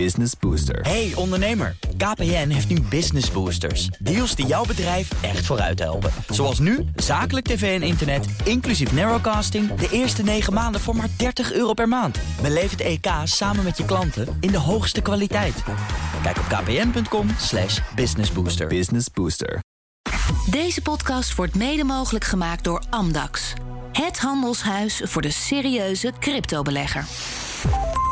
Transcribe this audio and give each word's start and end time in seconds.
Business 0.00 0.32
Booster. 0.40 0.80
Hey 0.80 1.12
ondernemer, 1.14 1.76
KPN 1.96 2.48
heeft 2.48 2.68
nu 2.68 2.80
Business 2.80 3.30
Boosters. 3.30 3.86
Deals 3.86 4.34
die 4.34 4.46
jouw 4.46 4.64
bedrijf 4.64 5.22
echt 5.22 5.46
vooruit 5.46 5.78
helpen. 5.78 6.10
Zoals 6.28 6.58
nu, 6.58 6.84
zakelijk 6.96 7.46
tv 7.46 7.80
en 7.80 7.86
internet, 7.86 8.26
inclusief 8.44 8.92
narrowcasting... 8.92 9.74
de 9.74 9.88
eerste 9.90 10.22
9 10.22 10.52
maanden 10.52 10.80
voor 10.80 10.96
maar 10.96 11.08
30 11.16 11.52
euro 11.52 11.72
per 11.72 11.88
maand. 11.88 12.18
Beleef 12.42 12.70
het 12.70 12.80
EK 12.80 13.06
samen 13.24 13.64
met 13.64 13.76
je 13.76 13.84
klanten 13.84 14.36
in 14.40 14.50
de 14.50 14.58
hoogste 14.58 15.00
kwaliteit. 15.00 15.62
Kijk 16.22 16.38
op 16.38 16.44
kpn.com 16.44 17.28
slash 17.38 17.80
businessbooster. 17.94 18.66
Business 18.66 19.06
Booster. 19.10 19.58
Deze 20.50 20.82
podcast 20.82 21.34
wordt 21.34 21.54
mede 21.54 21.84
mogelijk 21.84 22.24
gemaakt 22.24 22.64
door 22.64 22.82
Amdax. 22.90 23.52
Het 23.92 24.18
handelshuis 24.18 25.00
voor 25.04 25.22
de 25.22 25.30
serieuze 25.30 26.12
cryptobelegger. 26.20 27.04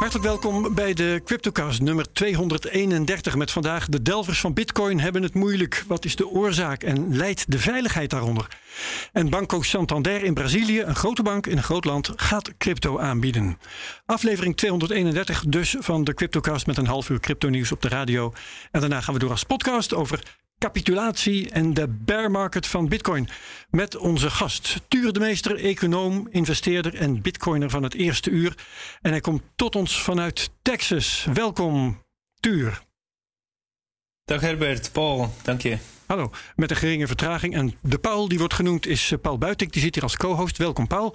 Hartelijk 0.03 0.29
welkom 0.29 0.75
bij 0.75 0.95
de 0.95 1.21
Cryptocast 1.25 1.81
nummer 1.81 2.13
231 2.13 3.37
met 3.37 3.51
vandaag 3.51 3.89
de 3.89 4.03
delvers 4.03 4.41
van 4.41 4.55
Bitcoin 4.55 5.01
hebben 5.01 5.23
het 5.23 5.35
moeilijk. 5.35 5.85
Wat 5.87 6.05
is 6.05 6.17
de 6.17 6.29
oorzaak 6.29 6.83
en 6.83 7.17
leidt 7.17 7.51
de 7.51 7.59
veiligheid 7.59 8.11
daaronder? 8.11 8.47
En 9.13 9.31
Banco 9.31 9.63
Santander 9.63 10.25
in 10.25 10.35
Brazilië, 10.35 10.81
een 10.81 10.95
grote 10.95 11.23
bank 11.23 11.47
in 11.47 11.57
een 11.57 11.63
groot 11.63 11.85
land, 11.85 12.11
gaat 12.17 12.57
crypto 12.57 12.99
aanbieden. 12.99 13.59
Aflevering 14.07 14.57
231 14.57 15.45
dus 15.49 15.77
van 15.79 16.05
de 16.05 16.15
Cryptocast 16.15 16.67
met 16.67 16.77
een 16.77 16.87
half 16.87 17.09
uur 17.09 17.21
crypto 17.21 17.49
nieuws 17.49 17.73
op 17.73 17.83
de 17.83 17.89
radio. 17.89 18.33
En 18.71 18.81
daarna 18.81 19.01
gaan 19.01 19.15
we 19.15 19.21
door 19.21 19.31
als 19.31 19.45
podcast 19.45 19.95
over 19.95 20.23
capitulatie 20.63 21.51
en 21.51 21.75
de 21.75 21.89
bear 21.89 22.31
market 22.31 22.67
van 22.67 22.89
Bitcoin. 22.89 23.29
Met 23.71 23.97
onze 23.97 24.31
gast, 24.31 24.81
Ture 24.89 25.13
de 25.13 25.21
Meester, 25.21 25.57
econoom, 25.57 26.29
investeerder 26.31 26.95
en 26.95 27.23
bitcoiner 27.23 27.71
van 27.71 27.83
het 27.83 27.95
eerste 27.95 28.31
uur. 28.31 28.55
En 29.01 29.11
hij 29.11 29.21
komt 29.21 29.43
tot 29.57 29.77
ons 29.77 30.03
vanuit 30.03 30.51
Texas. 30.63 31.27
Welkom, 31.33 32.03
Tuur. 32.41 32.83
Dag 34.25 34.41
Herbert, 34.41 34.93
Paul, 34.93 35.35
dank 35.43 35.61
je. 35.61 35.79
Hallo, 36.07 36.31
met 36.57 36.71
een 36.71 36.77
geringe 36.77 37.07
vertraging. 37.07 37.55
En 37.55 37.75
de 37.81 37.99
Paul 37.99 38.29
die 38.29 38.39
wordt 38.39 38.55
genoemd 38.55 38.87
is 38.87 39.13
eh, 39.13 39.19
Paul 39.19 39.39
Buiting. 39.39 39.73
Die 39.73 39.83
zit 39.83 39.95
hier 39.95 40.03
als 40.03 40.17
co-host. 40.17 40.57
Welkom 40.57 40.87
Paul. 40.87 41.15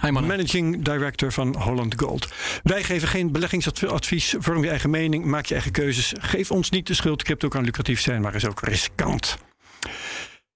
Hi 0.00 0.10
man. 0.10 0.26
Managing 0.26 0.84
Director 0.84 1.32
van 1.32 1.56
Holland 1.56 2.00
Gold. 2.00 2.28
Wij 2.62 2.82
geven 2.82 3.08
geen 3.08 3.32
beleggingsadvies. 3.32 4.34
Vorm 4.38 4.62
je 4.62 4.70
eigen 4.70 4.90
mening, 4.90 5.24
maak 5.24 5.46
je 5.46 5.54
eigen 5.54 5.72
keuzes. 5.72 6.12
Geef 6.20 6.50
ons 6.50 6.70
niet 6.70 6.86
de 6.86 6.94
schuld. 6.94 7.22
Crypto 7.22 7.48
kan 7.48 7.64
lucratief 7.64 8.00
zijn, 8.00 8.20
maar 8.20 8.34
is 8.34 8.46
ook 8.46 8.60
riskant. 8.60 9.36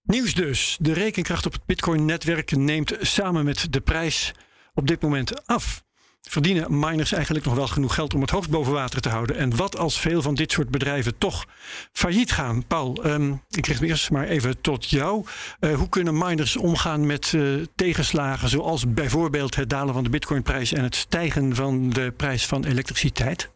Nieuws 0.03 0.35
dus. 0.35 0.77
De 0.81 0.93
rekenkracht 0.93 1.47
op 1.47 1.53
het 1.53 1.67
Bitcoin-netwerk 1.67 2.57
neemt 2.57 2.97
samen 3.01 3.45
met 3.45 3.73
de 3.73 3.81
prijs 3.81 4.33
op 4.75 4.87
dit 4.87 5.03
moment 5.03 5.47
af. 5.47 5.85
Verdienen 6.29 6.79
miners 6.79 7.13
eigenlijk 7.13 7.45
nog 7.45 7.55
wel 7.55 7.67
genoeg 7.67 7.95
geld 7.95 8.15
om 8.15 8.21
het 8.21 8.31
hoofd 8.31 8.51
boven 8.51 8.73
water 8.73 9.01
te 9.01 9.09
houden? 9.09 9.37
En 9.37 9.57
wat 9.57 9.79
als 9.79 10.01
veel 10.01 10.23
van 10.23 10.35
dit 10.35 10.53
soort 10.53 10.71
bedrijven 10.71 11.19
toch 11.19 11.45
failliet 11.93 12.33
gaan? 12.33 12.67
Paul, 12.67 13.07
um, 13.07 13.43
ik 13.51 13.67
richt 13.67 13.81
me 13.81 13.87
eerst 13.87 14.11
maar 14.11 14.27
even 14.27 14.61
tot 14.61 14.91
jou. 14.91 15.25
Uh, 15.61 15.75
hoe 15.75 15.89
kunnen 15.89 16.19
miners 16.19 16.57
omgaan 16.57 17.07
met 17.07 17.33
uh, 17.33 17.65
tegenslagen 17.75 18.49
zoals 18.49 18.93
bijvoorbeeld 18.93 19.55
het 19.55 19.71
dalen 19.71 19.95
van 19.95 20.05
de 20.05 20.11
bitcoinprijs 20.11 20.73
en 20.73 20.83
het 20.83 20.95
stijgen 20.95 21.55
van 21.55 21.91
de 21.91 22.13
prijs 22.17 22.47
van 22.47 22.65
elektriciteit? 22.65 23.51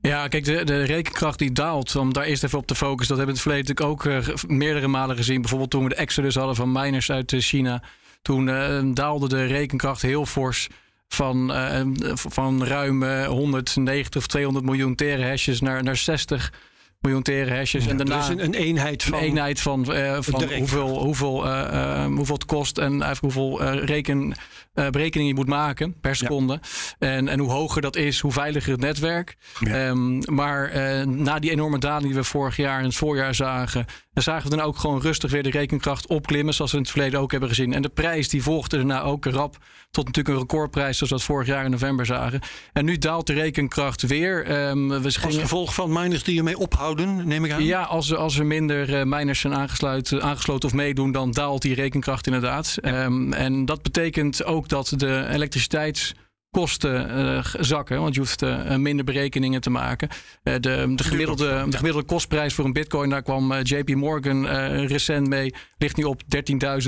Ja, 0.00 0.28
kijk, 0.28 0.44
de, 0.44 0.64
de 0.64 0.82
rekenkracht 0.82 1.38
die 1.38 1.52
daalt, 1.52 1.96
om 1.96 2.12
daar 2.12 2.24
eerst 2.24 2.44
even 2.44 2.58
op 2.58 2.66
te 2.66 2.74
focussen, 2.74 3.16
dat 3.16 3.26
hebben 3.26 3.44
we 3.44 3.50
in 3.50 3.56
het 3.56 3.76
verleden 3.76 3.86
ook 3.86 4.04
uh, 4.04 4.58
meerdere 4.58 4.88
malen 4.88 5.16
gezien. 5.16 5.40
Bijvoorbeeld 5.40 5.70
toen 5.70 5.82
we 5.82 5.88
de 5.88 5.94
exodus 5.94 6.34
hadden 6.34 6.56
van 6.56 6.72
miners 6.72 7.10
uit 7.10 7.34
China. 7.38 7.82
Toen 8.22 8.94
daalde 8.94 9.28
de 9.28 9.44
rekenkracht 9.44 10.02
heel 10.02 10.26
fors 10.26 10.68
van, 11.08 11.50
uh, 11.50 11.80
van 12.14 12.64
ruim 12.64 13.24
190 13.24 14.20
of 14.20 14.26
200 14.26 14.64
miljoen 14.64 14.94
terahashes 14.94 15.60
naar, 15.60 15.82
naar 15.82 15.96
60 15.96 16.52
miljoen 17.00 17.22
terahashes. 17.22 17.84
Ja, 17.84 17.90
en 17.90 17.96
daarna 17.96 18.18
dus 18.18 18.28
een, 18.28 18.44
een 18.44 18.54
eenheid 18.54 19.02
van, 19.02 19.18
een 19.18 19.24
eenheid 19.24 19.60
van, 19.60 19.96
uh, 19.96 20.16
van 20.20 20.52
hoeveel, 20.52 20.98
hoeveel, 20.98 21.46
uh, 21.46 22.04
hoeveel 22.06 22.34
het 22.34 22.44
kost 22.44 22.78
en 22.78 23.02
eigenlijk 23.02 23.20
hoeveel 23.20 23.62
reken, 23.72 24.34
berekeningen 24.72 25.26
je 25.26 25.34
moet 25.34 25.48
maken 25.48 26.00
per 26.00 26.16
seconde. 26.16 26.60
Ja. 26.98 27.08
En, 27.08 27.28
en 27.28 27.38
hoe 27.38 27.50
hoger 27.50 27.82
dat 27.82 27.96
is, 27.96 28.20
hoe 28.20 28.32
veiliger 28.32 28.72
het 28.72 28.80
netwerk. 28.80 29.36
Ja. 29.60 29.88
Um, 29.88 30.34
maar 30.34 30.72
na 31.08 31.38
die 31.38 31.50
enorme 31.50 31.78
daling 31.78 32.06
die 32.06 32.14
we 32.14 32.24
vorig 32.24 32.56
jaar 32.56 32.78
in 32.78 32.84
het 32.84 32.96
voorjaar 32.96 33.34
zagen, 33.34 33.86
dan 34.12 34.22
zagen 34.22 34.50
we 34.50 34.56
dan 34.56 34.66
ook 34.66 34.78
gewoon 34.78 35.00
rustig 35.00 35.30
weer 35.30 35.42
de 35.42 35.50
rekenkracht 35.50 36.06
opklimmen, 36.06 36.54
zoals 36.54 36.70
we 36.70 36.76
in 36.76 36.82
het 36.82 36.92
verleden 36.92 37.20
ook 37.20 37.30
hebben 37.30 37.48
gezien. 37.48 37.72
En 37.72 37.82
de 37.82 37.88
prijs 37.88 38.28
die 38.28 38.42
volgde 38.42 38.76
daarna 38.76 39.02
ook 39.02 39.24
rap 39.24 39.56
tot 39.90 40.06
natuurlijk 40.06 40.34
een 40.34 40.40
recordprijs, 40.40 40.96
zoals 40.96 41.12
we 41.12 41.18
dat 41.18 41.26
vorig 41.26 41.46
jaar 41.46 41.64
in 41.64 41.70
november 41.70 42.06
zagen. 42.06 42.40
En 42.72 42.84
nu 42.84 42.98
daalt 42.98 43.26
de 43.26 43.32
rekenkracht 43.32 44.02
weer. 44.02 44.68
Um, 44.68 44.88
we 44.88 45.16
als 45.22 45.36
gevolg 45.38 45.74
van 45.74 45.92
miners 45.92 46.22
die 46.22 46.38
ermee 46.38 46.58
ophouden, 46.58 47.28
neem 47.28 47.44
ik 47.44 47.52
aan? 47.52 47.64
Ja, 47.64 47.82
als, 47.82 48.14
als 48.14 48.38
er 48.38 48.46
minder 48.46 48.90
uh, 48.90 49.02
miners 49.04 49.40
zijn 49.40 49.54
aangesloten, 49.54 50.22
aangesloten 50.22 50.68
of 50.68 50.74
meedoen, 50.74 51.12
dan 51.12 51.30
daalt 51.30 51.62
die 51.62 51.74
rekenkracht 51.74 52.26
inderdaad. 52.26 52.76
Ja. 52.80 53.04
Um, 53.04 53.32
en 53.32 53.64
dat 53.64 53.82
betekent 53.82 54.44
ook 54.44 54.68
dat 54.68 54.92
de 54.96 55.26
elektriciteits 55.28 56.14
kosten 56.50 57.18
uh, 57.18 57.44
zakken, 57.58 58.00
want 58.00 58.14
je 58.14 58.20
hoeft 58.20 58.42
uh, 58.42 58.76
minder 58.76 59.04
berekeningen 59.04 59.60
te 59.60 59.70
maken. 59.70 60.08
Uh, 60.08 60.54
de, 60.54 60.92
de, 60.96 61.04
gemiddelde, 61.04 61.66
de 61.68 61.76
gemiddelde 61.76 62.06
kostprijs 62.06 62.54
voor 62.54 62.64
een 62.64 62.72
bitcoin, 62.72 63.10
daar 63.10 63.22
kwam 63.22 63.52
JP 63.62 63.94
Morgan 63.94 64.46
recent 64.86 65.28
mee, 65.28 65.54
ligt 65.78 65.96
nu 65.96 66.04
op 66.04 66.22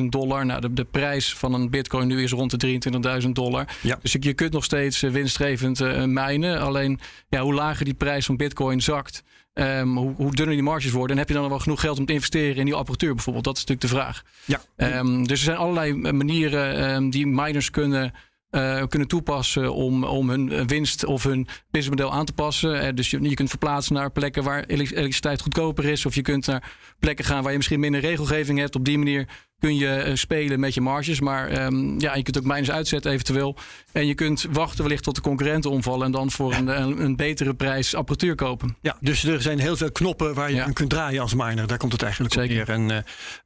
13.000 0.01 0.05
dollar. 0.05 0.47
Nou, 0.47 0.61
de, 0.61 0.73
de 0.73 0.85
prijs 0.85 1.35
van 1.35 1.55
een 1.55 1.71
bitcoin 1.71 2.09
nu 2.09 2.23
is 2.23 2.33
rond 2.33 2.61
de 2.61 2.81
23.000 3.23 3.29
dollar. 3.29 3.77
Ja. 3.81 3.99
Dus 4.03 4.17
je 4.21 4.35
kunt 4.35 4.53
nog 4.53 4.65
steeds 4.65 5.01
winstgevend 5.01 6.07
mijnen. 6.07 6.61
Alleen 6.61 7.01
ja, 7.29 7.41
hoe 7.41 7.55
lager 7.55 7.85
die 7.85 7.95
prijs 7.95 8.27
van 8.27 8.37
bitcoin 8.37 8.81
zakt, 8.81 9.23
Um, 9.55 9.97
hoe, 9.97 10.15
hoe, 10.17 10.35
dunner 10.35 10.55
die 10.55 10.63
marges 10.63 10.91
worden. 10.91 11.11
En 11.11 11.19
heb 11.19 11.29
je 11.29 11.35
dan 11.35 11.49
wel 11.49 11.59
genoeg 11.59 11.81
geld 11.81 11.99
om 11.99 12.07
te 12.07 12.13
investeren 12.13 12.57
in 12.57 12.65
die 12.65 12.75
apparatuur 12.75 13.15
bijvoorbeeld? 13.15 13.45
Dat 13.45 13.57
is 13.57 13.65
natuurlijk 13.65 13.93
de 13.93 13.99
vraag. 13.99 14.23
Ja. 14.45 14.99
Um, 14.99 15.27
dus 15.27 15.39
er 15.39 15.45
zijn 15.45 15.57
allerlei 15.57 15.95
manieren 15.95 16.91
um, 16.95 17.11
die 17.11 17.27
miners 17.27 17.71
kunnen 17.71 18.13
uh, 18.51 18.83
kunnen 18.89 19.09
toepassen 19.09 19.75
om, 19.75 20.05
om 20.05 20.31
hun 20.31 20.67
winst 20.67 21.05
of 21.05 21.23
hun 21.23 21.47
businessmodel 21.71 22.13
aan 22.13 22.25
te 22.25 22.33
passen. 22.33 22.85
Uh, 22.85 22.89
dus 22.95 23.11
je, 23.11 23.23
je 23.23 23.35
kunt 23.35 23.49
verplaatsen 23.49 23.95
naar 23.95 24.11
plekken 24.11 24.43
waar 24.43 24.65
elektriciteit 24.65 25.41
goedkoper 25.41 25.85
is. 25.85 26.07
Of 26.07 26.15
je 26.15 26.23
kunt 26.23 26.47
naar 26.47 26.73
plekken 26.99 27.25
gaan 27.25 27.43
waar 27.43 27.51
je 27.51 27.57
misschien 27.57 27.81
minder 27.81 28.01
regelgeving 28.01 28.59
hebt. 28.59 28.75
Op 28.75 28.85
die 28.85 28.99
manier 28.99 29.29
kun 29.61 29.77
je 29.77 30.05
uh, 30.07 30.15
spelen 30.15 30.61
met 30.61 30.75
je 30.75 30.81
marges. 30.81 31.21
Maar 31.21 31.65
um, 31.65 32.01
ja, 32.01 32.15
je 32.15 32.23
kunt 32.23 32.39
ook 32.39 32.45
minus 32.45 32.71
uitzetten 32.71 33.13
eventueel. 33.13 33.57
En 33.93 34.07
je 34.07 34.15
kunt 34.15 34.47
wachten 34.53 34.83
wellicht 34.83 35.03
tot 35.03 35.15
de 35.15 35.21
concurrenten 35.21 35.71
omvallen. 35.71 36.07
En 36.07 36.13
dan 36.13 36.31
voor 36.31 36.55
een, 36.55 36.69
een, 37.05 37.17
betere 37.17 37.55
prijs 37.55 37.95
apparatuur 37.95 38.35
kopen. 38.35 38.77
Ja, 38.81 38.97
dus 39.01 39.25
er 39.25 39.43
zijn 39.43 39.59
heel 39.59 39.77
veel 39.77 39.93
knoppen 39.93 40.35
waar 40.35 40.51
je 40.51 40.57
ja. 40.57 40.65
aan 40.65 40.73
kunt 40.73 40.91
draaien 40.91 41.23
als 41.23 41.35
miner. 41.35 41.67
Daar 41.67 41.79
komt 41.79 41.93
het 41.93 42.03
eigenlijk 42.03 42.35
Zeker. 42.35 42.61
op 42.61 42.67
neer. 42.67 42.77
En 42.77 42.89
uh, 42.91 42.97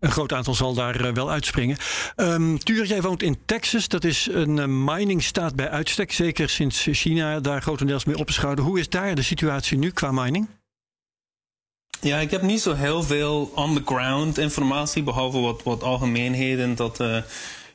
een 0.01 0.11
groot 0.11 0.33
aantal 0.33 0.55
zal 0.55 0.75
daar 0.75 1.07
uh, 1.07 1.13
wel 1.13 1.31
uitspringen. 1.31 1.77
Um, 2.17 2.59
Tuur, 2.59 2.87
jij 2.87 3.03
woont 3.03 3.23
in 3.23 3.39
Texas. 3.45 3.89
Dat 3.89 4.05
is 4.05 4.29
een 4.33 4.85
miningstaat 4.85 5.57
bij 5.57 5.69
uitstek. 5.69 6.13
Zeker 6.13 6.49
sinds 6.49 6.89
China 6.91 7.41
daar 7.41 7.63
grotendeels 7.63 8.05
mee 8.05 8.19
op 8.19 8.29
is 8.29 8.37
gehouden. 8.37 8.65
Hoe 8.65 8.79
is 8.79 8.89
daar 8.89 9.15
de 9.15 9.23
situatie 9.23 9.79
nu 9.79 9.91
qua 9.91 10.13
mining? 10.13 10.49
Ja, 12.05 12.19
ik 12.19 12.31
heb 12.31 12.43
niet 12.43 12.61
zo 12.61 12.75
heel 12.75 13.03
veel 13.03 13.53
on-the-ground 13.55 14.39
informatie, 14.39 15.03
behalve 15.03 15.39
wat, 15.39 15.63
wat 15.63 15.83
algemeenheden. 15.83 16.75
Dat, 16.75 17.01
uh, 17.01 17.17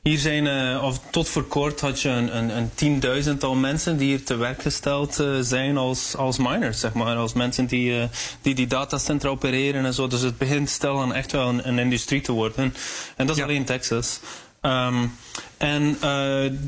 hier 0.02 0.18
zijn, 0.18 0.46
uh, 0.46 0.84
of 0.84 1.00
tot 1.12 1.30
voor 1.30 1.44
kort 1.44 1.82
had 1.82 2.02
je 2.02 2.10
een, 2.10 2.38
een, 2.38 2.58
een 2.58 2.72
tienduizendtal 2.76 3.56
mensen 3.56 3.98
die 3.98 4.08
hier 4.08 4.24
te 4.24 4.36
werk 4.36 4.62
gesteld 4.62 5.20
uh, 5.20 5.38
zijn 5.42 5.78
als, 5.78 6.16
als 6.16 6.38
miners, 6.38 6.80
zeg 6.80 6.94
maar. 6.94 7.16
Als 7.16 7.34
mensen 7.34 7.66
die, 7.66 8.10
die 8.42 8.56
die 8.56 8.68
datacentra 8.68 9.30
opereren 9.30 9.86
en 9.86 9.94
zo. 9.94 10.08
Dus 10.08 10.22
het 10.22 10.38
begint 10.38 10.70
stel 10.70 11.02
aan 11.02 11.14
echt 11.14 11.32
wel 11.32 11.48
een, 11.48 11.68
een 11.68 11.80
industrie 11.80 12.22
te 12.22 12.32
worden. 12.32 12.74
En 13.16 13.26
dat 13.26 13.36
is 13.36 13.42
ja. 13.42 13.48
alleen 13.48 13.66
Texas. 13.66 14.20
Um, 14.62 15.16
en 15.58 15.98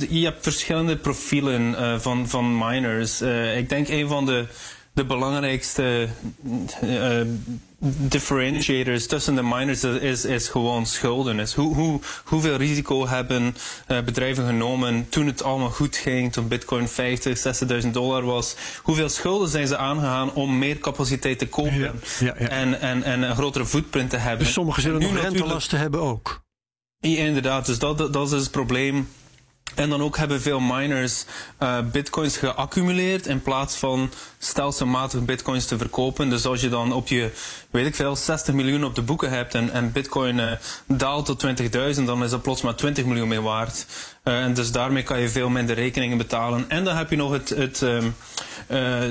je 0.09 0.23
hebt 0.23 0.43
verschillende 0.43 0.97
profielen 0.97 2.01
van, 2.01 2.29
van 2.29 2.57
miners. 2.57 3.22
Ik 3.55 3.69
denk 3.69 3.88
een 3.88 4.07
van 4.07 4.25
de, 4.25 4.45
de 4.94 5.06
belangrijkste 5.06 6.09
differentiators 7.84 9.08
tussen 9.08 9.35
de 9.35 9.43
miners 9.43 9.84
is, 9.84 10.26
is 10.26 10.47
gewoon 10.47 10.85
schulden. 10.85 11.40
Is 11.40 11.53
hoe, 11.53 11.76
hoe, 11.76 11.99
hoeveel 12.23 12.55
risico 12.55 13.08
hebben 13.08 13.55
bedrijven 13.88 14.46
genomen 14.46 15.09
toen 15.09 15.26
het 15.26 15.43
allemaal 15.43 15.70
goed 15.70 15.96
ging, 15.96 16.34
toen 16.34 16.47
bitcoin 16.47 16.88
50, 16.88 17.64
60.000 17.84 17.90
dollar 17.91 18.23
was. 18.23 18.55
Hoeveel 18.84 19.09
schulden 19.09 19.49
zijn 19.49 19.67
ze 19.67 19.78
aangegaan 19.78 20.34
om 20.34 20.58
meer 20.58 20.78
capaciteit 20.78 21.40
te 21.40 21.47
kopen 21.47 21.79
ja, 21.79 21.93
ja, 22.20 22.35
ja. 22.40 22.47
En, 22.47 22.82
en, 22.82 23.03
en 23.03 23.22
een 23.22 23.35
grotere 23.35 23.66
footprint 23.66 24.09
te 24.09 24.17
hebben. 24.17 24.46
Dus 24.46 24.53
sommigen 24.53 24.82
zullen 24.82 25.02
nog 25.02 25.22
rentelasten 25.22 25.79
hebben 25.79 26.02
ook. 26.02 26.41
Ja, 26.97 27.17
inderdaad. 27.17 27.66
Dus 27.66 27.79
dat, 27.79 28.14
dat 28.14 28.32
is 28.32 28.41
het 28.41 28.52
probleem. 28.52 29.08
En 29.76 29.90
dan 29.90 30.02
ook 30.02 30.18
hebben 30.18 30.41
veel 30.41 30.59
miners 30.59 31.26
uh, 31.59 31.78
bitcoins 31.91 32.38
geaccumuleerd 32.38 33.28
in 33.28 33.41
plaats 33.41 33.76
van 33.76 34.12
stelselmatig 34.38 35.26
bitcoins 35.26 35.66
te 35.66 35.78
verkopen. 35.78 36.29
Dus 36.29 36.46
als 36.46 36.62
je 36.62 36.70
dan 36.70 36.94
op 36.94 37.08
je, 37.08 37.32
weet 37.70 37.85
ik 37.85 37.96
veel, 37.96 38.16
60 38.16 38.53
miljoen 38.53 38.84
op 38.84 38.96
de 38.96 39.02
boeken 39.02 39.29
hebt 39.29 39.56
en, 39.56 39.72
en 39.72 39.91
bitcoin 39.91 40.38
uh, 40.38 40.52
daalt 40.85 41.26
tot 41.26 41.46
20.000, 41.97 42.03
dan 42.03 42.23
is 42.23 42.29
dat 42.29 42.41
plots 42.41 42.62
maar 42.62 42.76
20 42.76 43.06
miljoen 43.06 43.28
meer 43.28 43.41
waard. 43.41 43.85
Uh, 44.23 44.44
en 44.44 44.53
dus 44.53 44.72
daarmee 44.72 45.03
kan 45.03 45.20
je 45.20 45.29
veel 45.29 45.50
minder 45.50 45.76
rekeningen 45.76 46.18
betalen. 46.18 46.66
En 46.68 46.84
dan 46.84 46.96
heb 46.96 47.09
je 47.09 47.16
nog 47.16 47.32
het, 47.32 47.50
het, 47.50 47.82
um, 47.82 48.16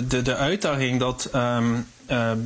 de, 0.09 0.23
de 0.23 0.37
uitdaging 0.37 1.01
dat 1.01 1.31
um, 1.35 1.87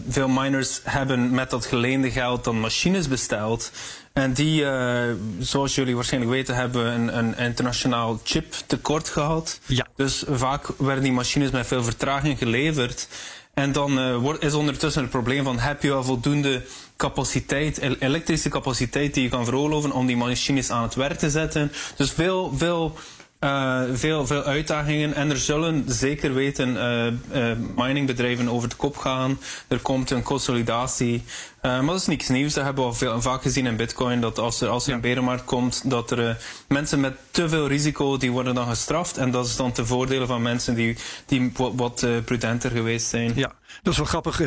veel 0.08 0.28
miners 0.28 0.80
hebben 0.82 1.30
met 1.30 1.50
dat 1.50 1.66
geleende 1.66 2.10
geld 2.10 2.44
dan 2.44 2.60
machines 2.60 3.08
besteld. 3.08 3.70
En 4.12 4.32
die, 4.32 4.62
uh, 4.62 5.02
zoals 5.38 5.74
jullie 5.74 5.94
waarschijnlijk 5.94 6.32
weten, 6.32 6.54
hebben 6.54 6.86
een, 6.86 7.18
een 7.18 7.36
internationaal 7.38 8.20
chiptekort 8.24 9.08
gehad. 9.08 9.60
Ja. 9.66 9.86
Dus 9.96 10.24
vaak 10.30 10.66
werden 10.78 11.02
die 11.02 11.12
machines 11.12 11.50
met 11.50 11.66
veel 11.66 11.84
vertraging 11.84 12.38
geleverd. 12.38 13.08
En 13.54 13.72
dan 13.72 13.98
uh, 13.98 14.16
wordt, 14.16 14.42
is 14.42 14.54
ondertussen 14.54 15.02
het 15.02 15.10
probleem 15.10 15.44
van 15.44 15.58
heb 15.58 15.82
je 15.82 15.92
al 15.92 16.04
voldoende 16.04 16.62
capaciteit, 16.96 17.78
elektrische 17.98 18.48
capaciteit 18.48 19.14
die 19.14 19.22
je 19.22 19.28
kan 19.28 19.44
veroorloven 19.44 19.92
om 19.92 20.06
die 20.06 20.16
machines 20.16 20.70
aan 20.70 20.82
het 20.82 20.94
werk 20.94 21.18
te 21.18 21.30
zetten. 21.30 21.72
Dus 21.96 22.10
veel, 22.10 22.52
veel 22.56 22.96
uh, 23.44 23.82
veel, 23.92 24.26
veel 24.26 24.42
uitdagingen 24.42 25.14
en 25.14 25.30
er 25.30 25.38
zullen 25.38 25.84
zeker 25.86 26.34
weten 26.34 26.68
uh, 26.68 27.06
uh, 27.50 27.56
miningbedrijven 27.76 28.48
over 28.48 28.68
de 28.68 28.76
kop 28.76 28.96
gaan. 28.96 29.38
Er 29.68 29.78
komt 29.78 30.10
een 30.10 30.22
consolidatie. 30.22 31.22
maar 31.62 31.86
dat 31.86 32.00
is 32.00 32.06
niks 32.06 32.28
nieuws. 32.28 32.54
Dat 32.54 32.64
hebben 32.64 32.82
we 32.84 32.90
al 32.90 32.96
veel, 32.96 33.22
vaak 33.22 33.42
gezien 33.42 33.66
in 33.66 33.76
bitcoin. 33.76 34.20
Dat 34.20 34.38
als 34.38 34.60
er, 34.60 34.68
als 34.68 34.86
er 34.86 34.92
een 34.92 35.00
berenmarkt 35.00 35.44
komt, 35.44 35.90
dat 35.90 36.10
er 36.10 36.38
mensen 36.68 37.00
met 37.00 37.14
te 37.30 37.48
veel 37.48 37.66
risico, 37.66 38.16
die 38.16 38.32
worden 38.32 38.54
dan 38.54 38.68
gestraft. 38.68 39.16
En 39.16 39.30
dat 39.30 39.46
is 39.46 39.56
dan 39.56 39.72
te 39.72 39.86
voordelen 39.86 40.26
van 40.26 40.42
mensen 40.42 40.74
die, 40.74 40.96
die 41.26 41.52
wat, 41.54 41.72
wat 41.76 42.06
prudenter 42.24 42.70
geweest 42.70 43.06
zijn. 43.06 43.32
Ja, 43.34 43.52
dat 43.82 43.92
is 43.92 43.98
wel 43.98 44.06
grappig. 44.06 44.40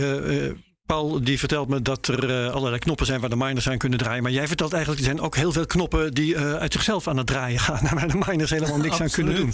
Paul 0.88 1.24
die 1.24 1.40
vertelt 1.40 1.68
me 1.68 1.82
dat 1.82 2.08
er 2.08 2.30
uh, 2.30 2.54
allerlei 2.54 2.80
knoppen 2.80 3.06
zijn 3.06 3.20
waar 3.20 3.30
de 3.30 3.36
miners 3.36 3.70
aan 3.70 3.78
kunnen 3.78 4.00
draaien. 4.00 4.24
Maar 4.24 4.32
jij 4.32 4.48
vertelt 4.48 4.74
eigenlijk, 4.74 5.02
er 5.02 5.08
zijn 5.08 5.22
ook 5.22 5.36
heel 5.36 5.52
veel 5.52 5.66
knoppen 5.66 6.14
die 6.14 6.34
uh, 6.34 6.54
uit 6.54 6.74
zichzelf 6.74 7.08
aan 7.08 7.18
het 7.18 7.28
draaien 7.28 7.60
gaan. 7.60 7.88
Waar 7.96 8.08
de 8.08 8.24
miners 8.28 8.50
helemaal 8.50 8.78
niks 8.78 9.02
aan 9.02 9.10
kunnen 9.10 9.36
doen. 9.36 9.54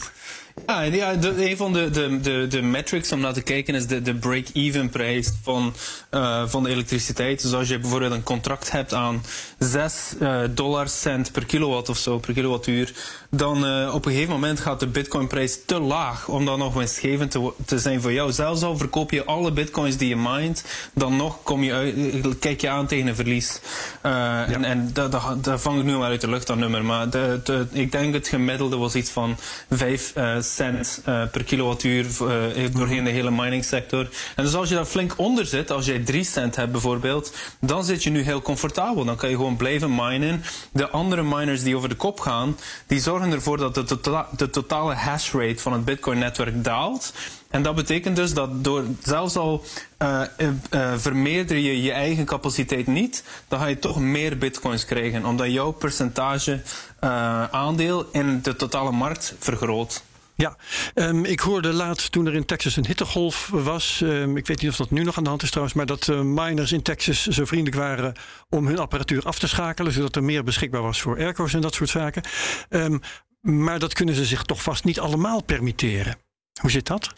Ja, 0.68 0.81
ja 0.81 1.15
de, 1.15 1.50
een 1.50 1.57
van 1.57 1.74
de, 1.74 1.89
de, 1.89 2.19
de, 2.19 2.47
de 2.50 2.62
metrics 2.62 3.12
om 3.12 3.19
naar 3.19 3.33
te 3.33 3.41
kijken 3.41 3.75
is 3.75 3.88
de, 3.88 4.01
de 4.01 4.15
break-even 4.15 4.89
prijs 4.89 5.31
van, 5.41 5.74
uh, 6.12 6.47
van 6.47 6.63
de 6.63 6.69
elektriciteit. 6.69 7.41
Dus 7.41 7.53
als 7.53 7.68
je 7.68 7.80
bijvoorbeeld 7.80 8.12
een 8.12 8.24
contract 8.24 8.71
hebt 8.71 8.94
aan 8.94 9.24
6 9.59 10.15
dollar 10.50 10.89
cent 10.89 11.31
per 11.31 11.45
kilowatt 11.45 11.89
of 11.89 11.97
zo, 11.97 12.19
per 12.19 12.33
kilowattuur, 12.33 12.94
dan 13.35 13.89
op 13.91 14.06
een 14.06 14.12
gegeven 14.12 14.33
moment 14.33 14.59
gaat 14.59 14.80
de 14.80 14.88
bitcoinprijs 14.88 15.59
te 15.65 15.80
laag 15.80 16.27
om 16.27 16.45
dan 16.45 16.59
nog 16.59 16.74
winstgevend 16.74 17.31
te, 17.31 17.51
te 17.65 17.80
zijn 17.80 18.01
voor 18.01 18.13
jou. 18.13 18.31
Zelfs 18.31 18.63
al 18.63 18.77
verkoop 18.77 19.12
je 19.12 19.25
alle 19.25 19.51
bitcoins 19.51 19.97
die 19.97 20.07
je 20.07 20.15
mined, 20.15 20.89
dan 20.94 21.15
nog 21.15 21.44
kom 21.44 21.63
je 21.63 21.74
uit, 21.74 22.39
kijk 22.39 22.62
je 22.62 22.69
aan 22.69 22.88
tegen 22.88 23.07
een 23.07 23.15
verlies. 23.15 23.59
Uh, 24.06 24.12
ja. 24.12 24.45
En, 24.45 24.63
en 24.63 24.89
dat, 24.94 25.12
dat, 25.12 25.44
dat, 25.44 25.62
vang 25.62 25.80
ik 25.80 25.85
nu 25.85 25.97
maar 25.97 26.09
uit 26.09 26.21
de 26.21 26.30
lucht, 26.30 26.47
dat 26.47 26.57
nummer. 26.57 26.85
Maar 26.85 27.09
de, 27.09 27.41
de, 27.44 27.68
ik 27.71 27.91
denk 27.91 28.13
het 28.13 28.27
gemiddelde 28.27 28.77
was 28.77 28.95
iets 28.95 29.09
van 29.09 29.38
5 29.69 30.13
uh, 30.18 30.35
cent 30.41 31.01
per 31.03 31.44
kilowattuur 31.44 32.07
doorheen 32.71 33.03
de 33.03 33.09
hele 33.09 33.31
mining 33.31 33.65
sector. 33.65 34.09
En 34.35 34.44
dus 34.44 34.56
als 34.56 34.69
je 34.69 34.75
daar 34.75 34.85
flink 34.85 35.13
onder 35.18 35.45
zit, 35.45 35.71
als 35.71 35.85
jij 35.85 36.00
3 36.00 36.24
cent 36.24 36.56
hebt 36.56 36.71
bijvoorbeeld, 36.71 37.33
dan 37.59 37.83
zit 37.85 38.03
je 38.03 38.09
nu 38.09 38.21
heel 38.21 38.41
comfortabel. 38.41 39.06
Dan 39.06 39.15
kan 39.15 39.30
je 39.30 39.35
gewoon 39.35 39.57
blijven 39.57 39.95
minen. 39.95 40.44
De 40.71 40.89
andere 40.89 41.24
miners 41.24 41.63
die 41.63 41.75
over 41.75 41.89
de 41.89 41.95
kop 41.95 42.19
gaan, 42.19 42.57
die 42.88 43.00
zorgen 43.00 43.22
ervoor 43.31 43.57
dat 43.57 43.75
de, 43.75 43.83
tota 43.83 44.27
de 44.37 44.49
totale 44.49 44.93
hash 44.93 45.33
rate 45.33 45.59
van 45.59 45.73
het 45.73 45.85
Bitcoin-netwerk 45.85 46.63
daalt. 46.63 47.13
En 47.49 47.63
dat 47.63 47.75
betekent 47.75 48.15
dus 48.15 48.33
dat 48.33 48.63
door 48.63 48.83
zelfs 49.03 49.35
al 49.35 49.63
uh, 49.97 50.21
vermeerder 50.95 51.57
je 51.57 51.81
je 51.81 51.91
eigen 51.91 52.25
capaciteit 52.25 52.87
niet, 52.87 53.23
dan 53.47 53.59
ga 53.59 53.65
je 53.65 53.79
toch 53.79 53.99
meer 53.99 54.37
bitcoins 54.37 54.85
krijgen, 54.85 55.25
omdat 55.25 55.51
jouw 55.51 55.71
percentage 55.71 56.61
aandeel 57.51 58.05
in 58.11 58.41
de 58.41 58.55
totale 58.55 58.91
markt 58.91 59.35
vergroot. 59.39 60.03
Ja, 60.35 60.57
um, 60.95 61.25
ik 61.25 61.39
hoorde 61.39 61.74
laatst 61.74 62.12
toen 62.12 62.25
er 62.25 62.35
in 62.35 62.45
Texas 62.45 62.75
een 62.75 62.85
hittegolf 62.85 63.50
was. 63.51 64.01
Um, 64.03 64.38
ik 64.38 64.47
weet 64.47 64.62
niet 64.62 64.69
of 64.69 64.75
dat 64.75 64.91
nu 64.91 65.03
nog 65.03 65.18
aan 65.18 65.24
de 65.24 65.30
hand 65.30 65.44
is 65.44 65.50
trouwens. 65.50 65.75
Maar 65.75 65.85
dat 65.85 66.07
uh, 66.07 66.21
miners 66.21 66.71
in 66.71 66.81
Texas 66.81 67.27
zo 67.27 67.45
vriendelijk 67.45 67.77
waren 67.77 68.13
om 68.50 68.68
hun 68.68 68.80
apparatuur 68.80 69.24
af 69.24 69.39
te 69.39 69.47
schakelen. 69.47 69.91
Zodat 69.91 70.15
er 70.15 70.24
meer 70.24 70.44
beschikbaar 70.44 70.81
was 70.81 71.01
voor 71.01 71.18
airco's 71.18 71.53
en 71.53 71.62
dat 71.62 71.74
soort 71.74 71.89
zaken. 71.89 72.24
Um, 72.69 73.01
maar 73.41 73.80
dat 73.80 73.94
kunnen 73.94 74.15
ze 74.15 74.25
zich 74.25 74.44
toch 74.44 74.62
vast 74.62 74.83
niet 74.83 75.00
allemaal 75.00 75.44
permitteren. 75.44 76.18
Hoe 76.62 76.71
zit 76.71 76.88
dat? 76.88 77.13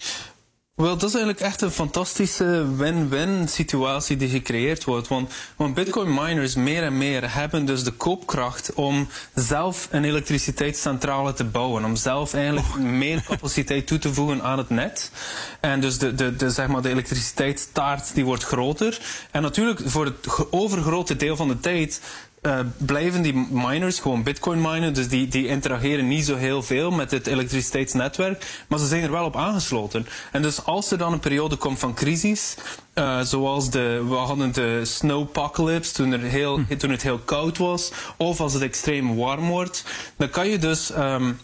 Wel, 0.75 0.97
dat 0.97 1.09
is 1.09 1.15
eigenlijk 1.15 1.39
echt 1.45 1.61
een 1.61 1.71
fantastische 1.71 2.75
win-win 2.75 3.47
situatie 3.47 4.17
die 4.17 4.29
gecreëerd 4.29 4.83
wordt. 4.83 5.07
Want, 5.07 5.33
want 5.55 5.73
bitcoin 5.73 6.13
miners 6.13 6.55
meer 6.55 6.83
en 6.83 6.97
meer 6.97 7.33
hebben 7.33 7.65
dus 7.65 7.83
de 7.83 7.91
koopkracht 7.91 8.73
om 8.73 9.07
zelf 9.35 9.87
een 9.91 10.03
elektriciteitscentrale 10.03 11.33
te 11.33 11.43
bouwen. 11.43 11.85
Om 11.85 11.95
zelf 11.95 12.33
eigenlijk 12.33 12.67
oh. 12.67 12.75
meer 12.75 13.23
capaciteit 13.23 13.87
toe 13.87 13.97
te 13.97 14.13
voegen 14.13 14.43
aan 14.43 14.57
het 14.57 14.69
net. 14.69 15.11
En 15.59 15.79
dus 15.79 15.97
de, 15.97 16.15
de, 16.15 16.35
de, 16.35 16.49
zeg 16.49 16.67
maar 16.67 16.81
de 16.81 16.89
elektriciteitstaart 16.89 18.13
die 18.13 18.25
wordt 18.25 18.43
groter. 18.43 18.99
En 19.31 19.41
natuurlijk 19.41 19.79
voor 19.85 20.05
het 20.05 20.51
overgrote 20.51 21.15
deel 21.15 21.35
van 21.35 21.47
de 21.47 21.59
tijd 21.59 22.01
uh, 22.45 22.59
blijven 22.77 23.21
die 23.21 23.47
miners 23.51 23.99
gewoon 23.99 24.23
bitcoin 24.23 24.61
minen. 24.61 24.93
Dus 24.93 25.07
die, 25.07 25.27
die 25.27 25.47
interageren 25.47 26.07
niet 26.07 26.25
zo 26.25 26.35
heel 26.35 26.63
veel 26.63 26.91
met 26.91 27.11
het 27.11 27.27
elektriciteitsnetwerk. 27.27 28.63
Maar 28.67 28.79
ze 28.79 28.87
zijn 28.87 29.03
er 29.03 29.11
wel 29.11 29.25
op 29.25 29.35
aangesloten. 29.35 30.07
En 30.31 30.41
dus 30.41 30.65
als 30.65 30.91
er 30.91 30.97
dan 30.97 31.13
een 31.13 31.19
periode 31.19 31.55
komt 31.55 31.79
van 31.79 31.93
crisis. 31.93 32.55
Uh, 32.95 33.21
zoals 33.21 33.69
de, 33.69 34.05
we 34.07 34.15
hadden 34.15 34.53
de 34.53 34.81
snowpocalypse 34.83 35.93
toen, 35.93 36.11
er 36.11 36.19
heel, 36.19 36.59
hm. 36.59 36.77
toen 36.77 36.91
het 36.91 37.01
heel 37.01 37.19
koud 37.19 37.57
was. 37.57 37.91
Of 38.17 38.39
als 38.39 38.53
het 38.53 38.61
extreem 38.61 39.15
warm 39.15 39.47
wordt. 39.47 39.83
Dan 40.17 40.29
kan 40.29 40.49
je 40.49 40.57
dus... 40.57 40.91
Um, 40.97 41.39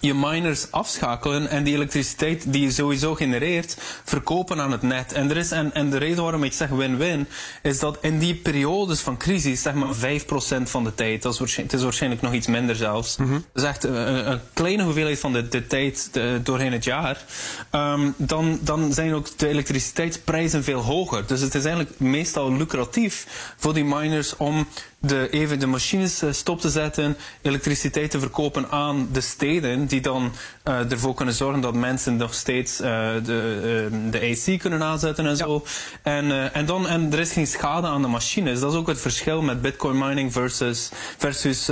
je 0.00 0.14
miners 0.14 0.70
afschakelen 0.70 1.48
en 1.48 1.64
die 1.64 1.74
elektriciteit 1.74 2.52
die 2.52 2.62
je 2.62 2.70
sowieso 2.70 3.14
genereert, 3.14 3.76
verkopen 4.04 4.60
aan 4.60 4.72
het 4.72 4.82
net. 4.82 5.12
En, 5.12 5.30
er 5.30 5.36
is, 5.36 5.50
en, 5.50 5.74
en 5.74 5.90
de 5.90 5.96
reden 5.96 6.22
waarom 6.22 6.44
ik 6.44 6.52
zeg 6.52 6.68
win-win, 6.68 7.28
is 7.62 7.78
dat 7.78 7.98
in 8.00 8.18
die 8.18 8.34
periodes 8.34 9.00
van 9.00 9.16
crisis, 9.16 9.62
zeg 9.62 9.74
maar 9.74 9.94
5% 9.94 10.62
van 10.62 10.84
de 10.84 10.94
tijd, 10.94 11.22
dat 11.22 11.40
is 11.40 11.56
het 11.56 11.72
is 11.72 11.82
waarschijnlijk 11.82 12.22
nog 12.22 12.32
iets 12.32 12.46
minder 12.46 12.76
zelfs, 12.76 13.16
mm 13.16 13.26
-hmm. 13.26 13.44
dat 13.52 13.62
is 13.62 13.68
echt 13.68 13.84
een, 13.84 14.30
een, 14.30 14.40
kleine 14.52 14.82
hoeveelheid 14.82 15.18
van 15.18 15.32
de, 15.32 15.48
de 15.48 15.66
tijd 15.66 16.08
de, 16.12 16.40
doorheen 16.42 16.72
het 16.72 16.84
jaar, 16.84 17.24
um, 17.72 18.14
dan, 18.16 18.58
dan 18.62 18.92
zijn 18.92 19.14
ook 19.14 19.38
de 19.38 19.48
elektriciteitsprijzen 19.48 20.64
veel 20.64 20.80
hoger. 20.80 21.26
Dus 21.26 21.40
het 21.40 21.54
is 21.54 21.64
eigenlijk 21.64 22.00
meestal 22.00 22.52
lucratief 22.52 23.26
voor 23.56 23.74
die 23.74 23.84
miners 23.84 24.36
om 24.36 24.66
de, 25.00 25.30
even 25.30 25.58
de 25.58 25.66
machines 25.66 26.22
uh, 26.22 26.32
stop 26.32 26.60
te 26.60 26.70
zetten, 26.70 27.16
elektriciteit 27.42 28.10
te 28.10 28.20
verkopen 28.20 28.70
aan 28.70 29.08
de 29.12 29.20
steden, 29.20 29.86
die 29.86 30.00
dan 30.00 30.32
uh, 30.64 30.90
ervoor 30.90 31.14
kunnen 31.14 31.34
zorgen 31.34 31.60
dat 31.60 31.74
mensen 31.74 32.16
nog 32.16 32.34
steeds 32.34 32.80
uh, 32.80 32.86
de, 33.24 33.88
de 34.10 34.20
AC 34.20 34.58
kunnen 34.58 34.82
aanzetten 34.82 35.26
en 35.26 35.36
zo. 35.36 35.64
En, 36.02 36.52
en, 36.52 36.66
dan, 36.66 36.88
en 36.88 37.12
er 37.12 37.18
is 37.18 37.32
geen 37.32 37.46
schade 37.46 37.86
aan 37.86 38.02
de 38.02 38.08
machines. 38.08 38.60
Dat 38.60 38.72
is 38.72 38.78
ook 38.78 38.86
het 38.86 39.00
verschil 39.00 39.42
met 39.42 39.62
bitcoin 39.62 39.98
mining 39.98 40.32
versus, 40.32 40.90
versus 41.18 41.70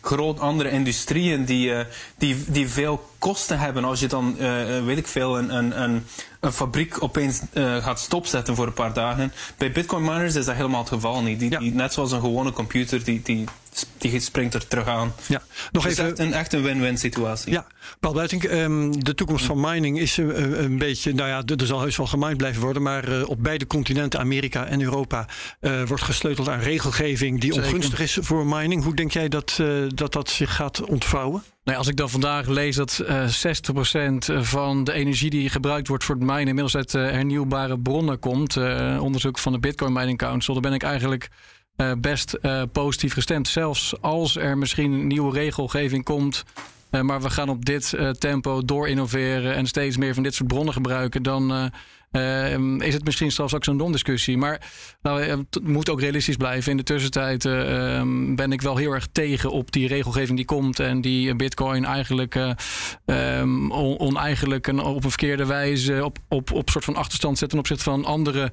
groot 0.00 0.40
andere 0.40 0.70
industrieën 0.70 1.44
die, 1.44 1.72
die, 2.18 2.44
die 2.46 2.68
veel 2.68 3.08
kosten 3.18 3.58
hebben 3.58 3.84
als 3.84 4.00
je 4.00 4.06
dan, 4.06 4.36
weet 4.84 4.98
ik 4.98 5.06
veel, 5.06 5.38
een, 5.38 5.56
een, 5.56 5.82
een, 5.82 6.06
een 6.40 6.52
fabriek 6.52 7.02
opeens 7.02 7.40
uh, 7.54 7.76
gaat 7.76 8.00
stopzetten 8.00 8.54
voor 8.54 8.66
een 8.66 8.72
paar 8.72 8.92
dagen. 8.92 9.32
Bij 9.56 9.72
bitcoin 9.72 10.04
miners 10.04 10.34
is 10.34 10.44
dat 10.44 10.54
helemaal 10.54 10.80
het 10.80 10.88
geval 10.88 11.22
niet. 11.22 11.38
Die, 11.38 11.50
ja. 11.50 11.58
die, 11.58 11.74
net 11.74 11.92
zoals 11.92 12.12
een 12.12 12.20
gewone 12.20 12.52
computer, 12.52 13.04
die, 13.04 13.20
die, 13.22 13.44
die 13.98 14.20
springt 14.20 14.54
er 14.54 14.68
terug 14.68 14.86
aan. 14.86 15.12
Ja, 15.26 15.42
nog 15.72 15.82
dus 15.82 15.92
even. 15.92 16.10
Echt 16.10 16.18
een, 16.18 16.32
echt 16.32 16.52
een 16.52 16.62
win-win 16.62 16.98
situatie. 16.98 17.52
Ja, 17.52 17.66
Paul 18.00 18.14
Buitink, 18.14 18.42
um, 18.42 19.04
de 19.04 19.14
toekomst 19.14 19.44
van 19.44 19.60
mining 19.60 19.98
is 19.98 20.18
uh, 20.18 20.60
een 20.60 20.78
beetje, 20.78 21.14
nou 21.14 21.28
ja, 21.28 21.56
er 21.56 21.66
zal 21.66 21.80
heus 21.80 21.96
wel 21.96 22.06
gemined 22.06 22.36
blijven 22.36 22.62
worden, 22.62 22.82
maar 22.82 23.08
uh, 23.08 23.28
op 23.28 23.42
beide 23.42 23.66
continenten, 23.66 24.20
Amerika 24.20 24.66
en 24.66 24.82
Europa, 24.82 25.26
uh, 25.60 25.82
wordt 25.82 26.02
gesleuteld 26.02 26.48
aan 26.48 26.60
regelgeving 26.60 27.40
die 27.40 27.52
Zeker. 27.52 27.66
ongunstig 27.66 28.00
is 28.00 28.18
voor 28.20 28.46
mining. 28.46 28.84
Hoe 28.84 28.94
denk 28.94 29.12
jij 29.12 29.28
dat 29.28 29.60
dat, 29.94 30.12
dat 30.12 30.30
zich 30.30 30.54
gaat 30.54 30.80
ontvouwen? 30.84 31.42
Nou, 31.68 31.80
als 31.80 31.88
ik 31.88 31.96
dan 31.96 32.10
vandaag 32.10 32.46
lees 32.46 32.76
dat 32.76 33.04
uh, 33.08 33.24
60% 33.24 33.30
van 34.40 34.84
de 34.84 34.92
energie 34.92 35.30
die 35.30 35.48
gebruikt 35.48 35.88
wordt 35.88 36.04
voor 36.04 36.14
het 36.14 36.24
mijnen 36.24 36.48
inmiddels 36.48 36.76
uit 36.76 36.94
uh, 36.94 37.02
hernieuwbare 37.02 37.78
bronnen 37.78 38.18
komt, 38.18 38.56
uh, 38.56 38.98
onderzoek 39.02 39.38
van 39.38 39.52
de 39.52 39.58
Bitcoin 39.58 39.92
Mining 39.92 40.18
Council, 40.18 40.52
dan 40.52 40.62
ben 40.62 40.72
ik 40.72 40.82
eigenlijk 40.82 41.28
uh, 41.82 41.92
best 41.98 42.38
positief 42.72 43.12
gestemd. 43.12 43.48
Zelfs 43.48 43.94
als 44.00 44.36
er 44.36 44.58
misschien 44.58 45.06
nieuwe 45.06 45.32
regelgeving 45.32 46.04
komt, 46.04 46.44
maar 46.90 47.22
we 47.22 47.30
gaan 47.30 47.48
op 47.48 47.64
dit 47.64 47.94
tempo 48.18 48.64
door 48.64 48.88
innoveren 48.88 49.54
en 49.54 49.66
steeds 49.66 49.96
meer 49.96 50.14
van 50.14 50.22
dit 50.22 50.34
soort 50.34 50.48
bronnen 50.48 50.74
gebruiken, 50.74 51.22
dan 51.22 51.70
Ehm, 52.10 52.80
is 52.80 52.94
het 52.94 53.04
misschien 53.04 53.32
zelfs 53.32 53.54
ook 53.54 53.64
zo'n 53.64 53.76
non-discussie. 53.76 54.36
Maar 54.36 54.60
nou, 55.02 55.22
het 55.22 55.60
moet 55.62 55.90
ook 55.90 56.00
realistisch 56.00 56.36
blijven. 56.36 56.70
In 56.70 56.76
de 56.76 56.82
tussentijd 56.82 57.44
ehm, 57.44 58.34
ben 58.34 58.52
ik 58.52 58.62
wel 58.62 58.76
heel 58.76 58.92
erg 58.92 59.06
tegen 59.12 59.50
op 59.50 59.72
die 59.72 59.88
regelgeving 59.88 60.36
die 60.36 60.46
komt. 60.46 60.80
En 60.80 61.00
die 61.00 61.36
Bitcoin 61.36 61.84
eigenlijk 61.84 62.34
um, 63.06 63.72
oneigenlijk 63.72 64.68
en 64.68 64.80
op 64.80 65.04
een 65.04 65.10
verkeerde 65.10 65.46
wijze 65.46 66.04
op, 66.04 66.18
op, 66.28 66.52
op 66.52 66.70
soort 66.70 66.84
van 66.84 66.96
achterstand 66.96 67.38
zet 67.38 67.48
ten 67.48 67.58
opzichte 67.58 67.82
van 67.84 68.04
andere 68.04 68.50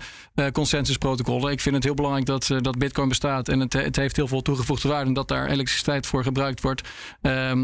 consensusprotocollen. 0.52 1.52
Ik 1.52 1.62
vind 1.62 1.76
het 1.76 1.84
heel 1.84 1.94
belangrijk 1.94 2.26
dat, 2.26 2.52
dat 2.62 2.78
Bitcoin 2.78 3.10
bestaat. 3.10 3.50
En 3.50 3.60
het, 3.60 3.74
het 3.74 3.96
heeft 3.96 4.16
heel 4.16 4.28
veel 4.28 4.42
toegevoegde 4.42 4.88
waarde. 4.88 5.08
En 5.08 5.14
dat 5.14 5.28
daar 5.28 5.50
elektriciteit 5.50 6.08
voor 6.08 6.24
gebruikt 6.24 6.62
wordt. 6.62 6.82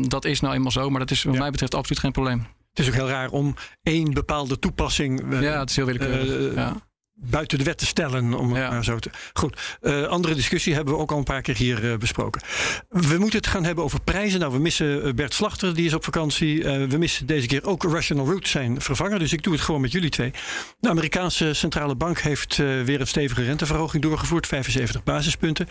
dat 0.01 0.25
is 0.25 0.39
nou 0.39 0.53
eenmaal 0.53 0.71
zo. 0.71 0.89
Maar 0.89 0.99
dat 0.99 1.11
is 1.11 1.23
wat 1.23 1.37
mij 1.37 1.51
betreft 1.51 1.75
absoluut 1.75 1.99
geen 1.99 2.11
probleem. 2.11 2.60
Het 2.73 2.79
is 2.79 2.87
ook 2.87 2.93
heel 2.93 3.09
raar 3.09 3.29
om 3.29 3.55
één 3.83 4.13
bepaalde 4.13 4.59
toepassing. 4.59 5.33
Uh, 5.33 5.41
ja, 5.41 5.59
het 5.59 5.69
is 5.69 5.75
heel 5.75 5.85
willekeurig. 5.85 6.27
Uh, 6.27 6.55
ja 6.55 6.89
buiten 7.21 7.57
de 7.57 7.63
wet 7.63 7.77
te 7.77 7.85
stellen. 7.85 8.33
Om 8.33 8.55
ja. 8.55 8.69
maar 8.69 8.83
zo 8.83 8.99
te. 8.99 9.09
Goed, 9.33 9.77
uh, 9.81 10.03
andere 10.03 10.35
discussie 10.35 10.73
hebben 10.73 10.93
we 10.93 10.99
ook 10.99 11.11
al 11.11 11.17
een 11.17 11.23
paar 11.23 11.41
keer 11.41 11.55
hier 11.55 11.83
uh, 11.83 11.97
besproken. 11.97 12.41
We 12.89 13.17
moeten 13.17 13.39
het 13.39 13.47
gaan 13.47 13.63
hebben 13.63 13.83
over 13.83 14.01
prijzen. 14.01 14.39
Nou, 14.39 14.51
we 14.51 14.59
missen 14.59 15.15
Bert 15.15 15.33
Slachter, 15.33 15.75
die 15.75 15.85
is 15.85 15.93
op 15.93 16.03
vakantie. 16.03 16.57
Uh, 16.57 16.87
we 16.87 16.97
missen 16.97 17.25
deze 17.25 17.47
keer 17.47 17.65
ook 17.65 17.83
Rational 17.83 18.25
Root, 18.25 18.47
zijn 18.47 18.81
vervanger. 18.81 19.19
Dus 19.19 19.33
ik 19.33 19.43
doe 19.43 19.53
het 19.53 19.61
gewoon 19.61 19.81
met 19.81 19.91
jullie 19.91 20.09
twee. 20.09 20.31
De 20.79 20.89
Amerikaanse 20.89 21.53
centrale 21.53 21.95
bank 21.95 22.19
heeft 22.19 22.55
weer 22.57 22.99
een 22.99 23.07
stevige 23.07 23.43
renteverhoging 23.43 24.03
doorgevoerd, 24.03 24.47
75 24.47 25.03
basispunten. 25.03 25.67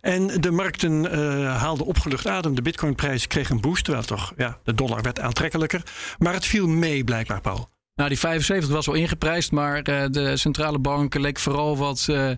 En 0.00 0.40
de 0.40 0.50
markten 0.50 1.04
uh, 1.04 1.56
haalden 1.56 1.86
opgelucht 1.86 2.26
adem. 2.26 2.54
De 2.54 2.62
bitcoinprijs 2.62 3.26
kreeg 3.26 3.50
een 3.50 3.60
boost, 3.60 3.84
terwijl 3.84 4.04
toch 4.04 4.32
ja, 4.36 4.58
de 4.64 4.74
dollar 4.74 5.02
werd 5.02 5.20
aantrekkelijker. 5.20 5.82
Maar 6.18 6.34
het 6.34 6.46
viel 6.46 6.66
mee 6.68 7.04
blijkbaar, 7.04 7.40
Paul. 7.40 7.68
Nou, 7.94 8.08
die 8.08 8.18
75 8.18 8.70
was 8.70 8.86
wel 8.86 8.94
ingeprijsd, 8.94 9.52
maar 9.52 9.88
uh, 9.88 10.04
de 10.10 10.36
centrale 10.36 10.78
bank 10.78 11.14
leek 11.14 11.38
vooral 11.38 11.76
wat, 11.76 12.06
uh, 12.10 12.30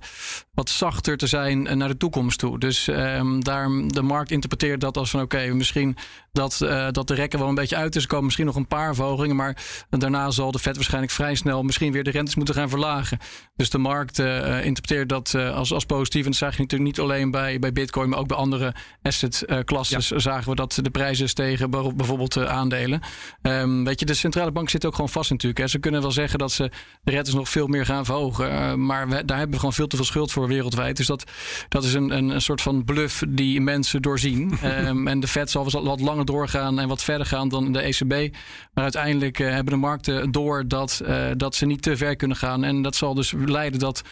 wat 0.54 0.70
zachter 0.70 1.16
te 1.16 1.26
zijn 1.26 1.78
naar 1.78 1.88
de 1.88 1.96
toekomst 1.96 2.38
toe. 2.38 2.58
Dus 2.58 2.86
um, 2.86 3.44
daar, 3.44 3.68
de 3.86 4.02
markt 4.02 4.30
interpreteert 4.30 4.80
dat 4.80 4.96
als 4.96 5.10
van 5.10 5.20
oké, 5.20 5.36
okay, 5.36 5.50
misschien 5.50 5.96
dat, 6.32 6.60
uh, 6.62 6.88
dat 6.90 7.08
de 7.08 7.14
rekken 7.14 7.38
wel 7.38 7.48
een 7.48 7.54
beetje 7.54 7.76
uit 7.76 7.96
is. 7.96 8.02
Er 8.02 8.08
komen 8.08 8.24
misschien 8.24 8.46
nog 8.46 8.56
een 8.56 8.66
paar 8.66 8.94
verhogingen, 8.94 9.36
maar 9.36 9.56
daarna 9.90 10.30
zal 10.30 10.50
de 10.50 10.58
Fed 10.58 10.74
waarschijnlijk 10.74 11.12
vrij 11.12 11.34
snel 11.34 11.62
misschien 11.62 11.92
weer 11.92 12.04
de 12.04 12.10
rentes 12.10 12.34
moeten 12.34 12.54
gaan 12.54 12.68
verlagen. 12.68 13.18
Dus 13.56 13.70
de 13.70 13.78
markt 13.78 14.18
interpreteert 14.18 15.08
dat 15.08 15.34
als, 15.34 15.72
als 15.72 15.84
positief. 15.84 16.24
En 16.24 16.30
dat 16.30 16.38
zag 16.38 16.56
je 16.56 16.62
natuurlijk 16.62 16.90
niet 16.90 17.00
alleen 17.00 17.30
bij, 17.30 17.58
bij 17.58 17.72
Bitcoin, 17.72 18.08
maar 18.08 18.18
ook 18.18 18.28
bij 18.28 18.36
andere 18.36 18.74
asset-klasses 19.02 20.08
ja. 20.08 20.18
zagen 20.18 20.48
we 20.50 20.54
dat 20.54 20.78
de 20.82 20.90
prijzen 20.90 21.28
stegen, 21.28 21.70
bijvoorbeeld 21.70 22.46
aandelen. 22.46 23.00
Um, 23.42 23.84
weet 23.84 24.00
je, 24.00 24.06
de 24.06 24.14
centrale 24.14 24.52
bank 24.52 24.70
zit 24.70 24.86
ook 24.86 24.94
gewoon 24.94 25.10
vast 25.10 25.30
natuurlijk. 25.30 25.68
Ze 25.68 25.78
kunnen 25.78 26.02
wel 26.02 26.12
zeggen 26.12 26.38
dat 26.38 26.52
ze 26.52 26.70
de 27.02 27.10
rentes 27.10 27.34
nog 27.34 27.48
veel 27.48 27.66
meer 27.66 27.86
gaan 27.86 28.04
verhogen. 28.04 28.84
Maar 28.86 29.08
we, 29.08 29.24
daar 29.24 29.36
hebben 29.36 29.54
we 29.54 29.58
gewoon 29.58 29.74
veel 29.74 29.86
te 29.86 29.96
veel 29.96 30.04
schuld 30.04 30.32
voor 30.32 30.41
wereldwijd. 30.48 30.96
Dus 30.96 31.06
dat, 31.06 31.24
dat 31.68 31.84
is 31.84 31.94
een, 31.94 32.16
een, 32.16 32.28
een 32.28 32.40
soort 32.40 32.60
van 32.60 32.84
bluff 32.84 33.22
die 33.28 33.60
mensen 33.60 34.02
doorzien. 34.02 34.58
um, 34.64 35.08
en 35.12 35.20
de 35.20 35.28
Fed 35.28 35.50
zal 35.50 35.70
wat 35.70 36.00
langer 36.00 36.24
doorgaan 36.24 36.78
en 36.78 36.88
wat 36.88 37.02
verder 37.02 37.26
gaan 37.26 37.48
dan 37.48 37.72
de 37.72 37.80
ECB. 37.80 38.34
Maar 38.72 38.82
uiteindelijk 38.82 39.38
uh, 39.38 39.50
hebben 39.50 39.72
de 39.72 39.80
markten 39.80 40.30
door 40.30 40.68
dat, 40.68 41.02
uh, 41.04 41.26
dat 41.36 41.54
ze 41.54 41.66
niet 41.66 41.82
te 41.82 41.96
ver 41.96 42.16
kunnen 42.16 42.36
gaan. 42.36 42.64
En 42.64 42.82
dat 42.82 42.96
zal 42.96 43.14
dus 43.14 43.32
leiden 43.46 43.80
dat, 43.80 44.02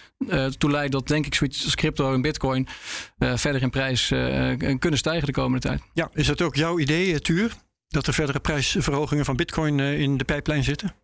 toe 0.58 0.70
leiden 0.70 0.90
dat 0.90 1.08
denk 1.08 1.26
ik 1.26 1.34
zoiets 1.34 1.64
als 1.64 1.74
crypto 1.74 2.14
en 2.14 2.22
bitcoin 2.22 2.68
verder 3.18 3.62
in 3.62 3.70
prijs 3.70 4.08
kunnen 4.78 4.98
stijgen 4.98 5.26
de 5.26 5.32
komende 5.32 5.68
tijd. 5.68 5.82
Ja, 5.94 6.10
is 6.14 6.26
dat 6.26 6.42
ook 6.42 6.56
jouw 6.56 6.78
idee, 6.78 7.20
Tuur? 7.20 7.52
Dat 7.88 8.06
er 8.06 8.14
verdere 8.14 8.40
prijsverhogingen 8.40 9.24
van 9.24 9.36
bitcoin 9.36 9.80
in 9.80 10.16
de 10.16 10.24
pijplijn 10.24 10.64
zitten? 10.64 10.94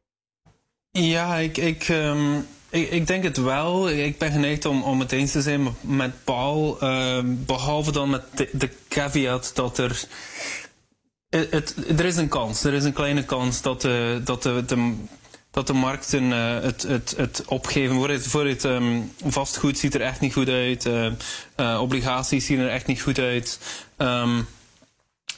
Ja, 0.91 1.37
ik, 1.37 1.57
ik, 1.57 1.89
um, 1.89 2.47
ik, 2.71 2.91
ik, 2.91 3.07
denk 3.07 3.23
het 3.23 3.37
wel. 3.37 3.91
Ik 3.91 4.19
ben 4.19 4.33
geneigd 4.33 4.65
om, 4.65 4.83
om 4.83 5.01
het 5.01 5.13
eens 5.13 5.33
te 5.33 5.43
zijn 5.43 5.69
met 5.81 6.25
Paul. 6.25 6.79
Uh, 6.83 7.19
behalve 7.25 7.93
dan 7.93 8.11
met 8.11 8.23
de, 8.53 8.71
caveat 8.89 9.51
dat 9.55 9.79
er. 9.79 10.05
Het, 11.29 11.51
het, 11.51 11.75
er 11.99 12.05
is 12.05 12.17
een 12.17 12.29
kans, 12.29 12.65
er 12.65 12.73
is 12.73 12.85
een 12.85 12.93
kleine 12.93 13.25
kans 13.25 13.63
dat 13.63 13.81
de, 13.81 14.21
dat 14.25 14.43
de, 14.43 14.65
dat 15.51 15.67
de 15.67 15.73
markten 15.73 16.25
uh, 16.25 16.61
het, 16.61 16.83
het, 16.83 17.15
het 17.17 17.43
opgeven. 17.47 17.97
Voor 17.97 18.09
het, 18.09 18.27
voor 18.27 18.47
het 18.47 18.65
um, 18.65 19.13
vastgoed 19.25 19.79
ziet 19.79 19.95
er 19.95 20.01
echt 20.01 20.21
niet 20.21 20.33
goed 20.33 20.49
uit. 20.49 20.87
Uh, 20.87 21.81
obligaties 21.81 22.47
zien 22.47 22.59
er 22.59 22.69
echt 22.69 22.87
niet 22.87 23.03
goed 23.03 23.19
uit. 23.19 23.61
Um, 23.97 24.47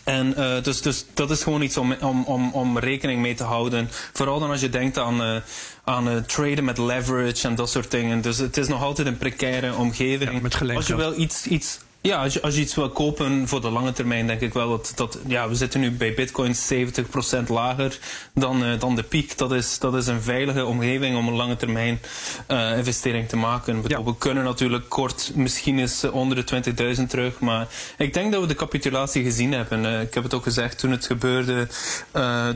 en 0.08 0.34
uh, 0.38 0.62
dus, 0.62 0.82
dus 0.82 1.04
dat 1.14 1.30
is 1.30 1.42
gewoon 1.42 1.62
iets 1.62 1.76
om, 1.76 1.92
om, 2.00 2.24
om, 2.24 2.50
om 2.52 2.78
rekening 2.78 3.20
mee 3.20 3.34
te 3.34 3.44
houden. 3.44 3.88
Vooral 4.12 4.38
dan 4.38 4.50
als 4.50 4.60
je 4.60 4.68
denkt 4.68 4.98
aan, 4.98 5.22
uh, 5.22 5.36
aan 5.84 6.08
uh, 6.08 6.16
traden 6.16 6.64
met 6.64 6.78
leverage 6.78 7.48
en 7.48 7.54
dat 7.54 7.70
soort 7.70 7.90
dingen. 7.90 8.20
Dus 8.20 8.38
het 8.38 8.56
is 8.56 8.68
nog 8.68 8.82
altijd 8.82 9.06
een 9.06 9.16
precaire 9.16 9.74
omgeving. 9.74 10.50
Ja, 10.58 10.74
als 10.74 10.86
je 10.86 10.96
wel 10.96 11.18
iets, 11.18 11.46
iets 11.46 11.78
ja, 12.00 12.22
als 12.22 12.32
je, 12.32 12.42
als 12.42 12.54
je 12.54 12.60
iets 12.60 12.74
wil 12.74 12.90
kopen 12.90 13.48
voor 13.48 13.60
de 13.60 13.70
lange 13.70 13.92
termijn, 13.92 14.26
denk 14.26 14.40
ik 14.40 14.52
wel 14.52 14.68
dat, 14.68 14.92
dat 14.94 15.18
ja, 15.26 15.48
we 15.48 15.54
zitten 15.54 15.80
nu 15.80 15.90
bij 15.90 16.14
bitcoin 16.14 16.54
70% 16.54 17.46
lager 17.48 17.98
dan, 18.34 18.64
uh, 18.64 18.80
dan 18.80 18.96
de 18.96 19.02
piek. 19.02 19.38
Dat 19.38 19.52
is, 19.52 19.78
dat 19.78 19.94
is 19.94 20.06
een 20.06 20.22
veilige 20.22 20.64
omgeving 20.64 21.16
om 21.16 21.28
een 21.28 21.34
lange 21.34 21.56
termijn 21.56 22.00
uh, 22.48 22.76
investering 22.76 23.28
te 23.28 23.36
maken. 23.36 23.84
Ja. 23.86 24.02
We 24.02 24.16
kunnen 24.16 24.44
natuurlijk 24.44 24.88
kort 24.88 25.30
misschien 25.34 25.78
eens 25.78 26.04
onder 26.04 26.46
de 26.46 26.96
20.000 26.96 27.06
terug, 27.08 27.40
maar 27.40 27.68
ik 27.98 28.14
denk 28.14 28.32
dat 28.32 28.40
we 28.40 28.46
de 28.46 28.54
capitulatie 28.54 29.22
gezien 29.22 29.52
hebben. 29.52 29.84
Uh, 29.84 30.00
ik 30.00 30.14
heb 30.14 30.22
het 30.22 30.34
ook 30.34 30.42
gezegd 30.42 30.78
toen 30.78 30.90
het 30.90 31.06
gebeurde, 31.06 31.68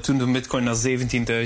toen 0.01 0.19
de 0.19 0.31
bitcoin 0.31 0.65
naar 0.65 0.77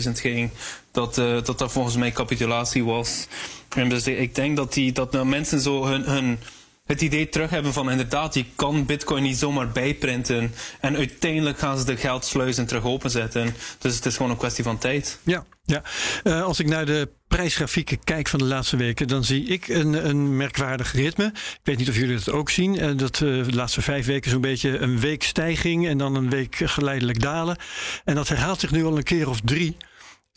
17.000 0.05 0.11
ging, 0.13 0.51
dat, 0.93 1.15
dat 1.15 1.59
dat 1.59 1.73
volgens 1.73 1.97
mij 1.97 2.13
capitulatie 2.13 2.85
was. 2.85 3.27
En 3.69 3.89
dus 3.89 4.07
ik 4.07 4.35
denk 4.35 4.57
dat, 4.57 4.73
die, 4.73 4.93
dat 4.93 5.13
nou 5.13 5.27
mensen 5.27 5.61
zo 5.61 5.87
hun, 5.87 6.03
hun 6.03 6.39
het 6.87 7.01
idee 7.01 7.29
terug 7.29 7.51
hebben 7.51 7.73
van 7.73 7.91
inderdaad, 7.91 8.35
je 8.35 8.45
kan 8.57 8.87
bitcoin 8.87 9.23
niet 9.23 9.37
zomaar 9.37 9.69
bijprinten. 9.69 10.55
En 10.81 10.97
uiteindelijk 10.97 11.59
gaan 11.59 11.79
ze 11.79 11.85
de 11.85 11.97
geldsluizen 11.97 12.67
terug 12.67 12.85
openzetten. 12.85 13.55
Dus 13.79 13.95
het 13.95 14.07
is 14.07 14.17
gewoon 14.17 14.31
een 14.31 14.37
kwestie 14.37 14.65
van 14.65 14.79
tijd. 14.79 15.19
Ja, 15.23 15.45
ja. 15.65 15.83
Uh, 16.25 16.43
als 16.43 16.61
ik 16.61 16.67
naar 16.67 16.87
de 16.87 17.09
prijsgrafieken 17.29 18.05
kijk 18.05 18.29
van 18.29 18.39
de 18.39 18.45
laatste 18.45 18.77
weken, 18.77 19.09
dan 19.09 19.25
zie 19.25 19.45
ik 19.45 19.69
een, 19.69 20.09
een 20.09 20.37
merkwaardig 20.37 20.93
ritme. 20.93 21.25
Ik 21.35 21.61
weet 21.63 21.79
niet 21.79 21.89
of 21.89 21.97
jullie 21.97 22.17
dat 22.17 22.31
ook 22.31 22.51
zien. 22.51 22.75
Uh, 22.75 22.97
dat 22.97 23.21
uh, 23.21 23.45
de 23.45 23.55
laatste 23.55 23.83
vijf 23.83 24.07
weken 24.07 24.31
zo'n 24.31 24.41
beetje 24.41 24.79
een 24.79 25.01
week 25.01 25.23
stijging 25.23 25.87
en 25.89 25.99
dan 25.99 26.15
een 26.15 26.31
week 26.31 26.57
geleidelijk 26.65 27.21
dalen. 27.21 27.57
En 28.05 28.15
dat 28.15 28.29
herhaalt 28.29 28.61
zich 28.61 28.71
nu 28.71 28.85
al 28.85 28.97
een 28.97 29.03
keer 29.03 29.29
of 29.29 29.41
drie. 29.41 29.77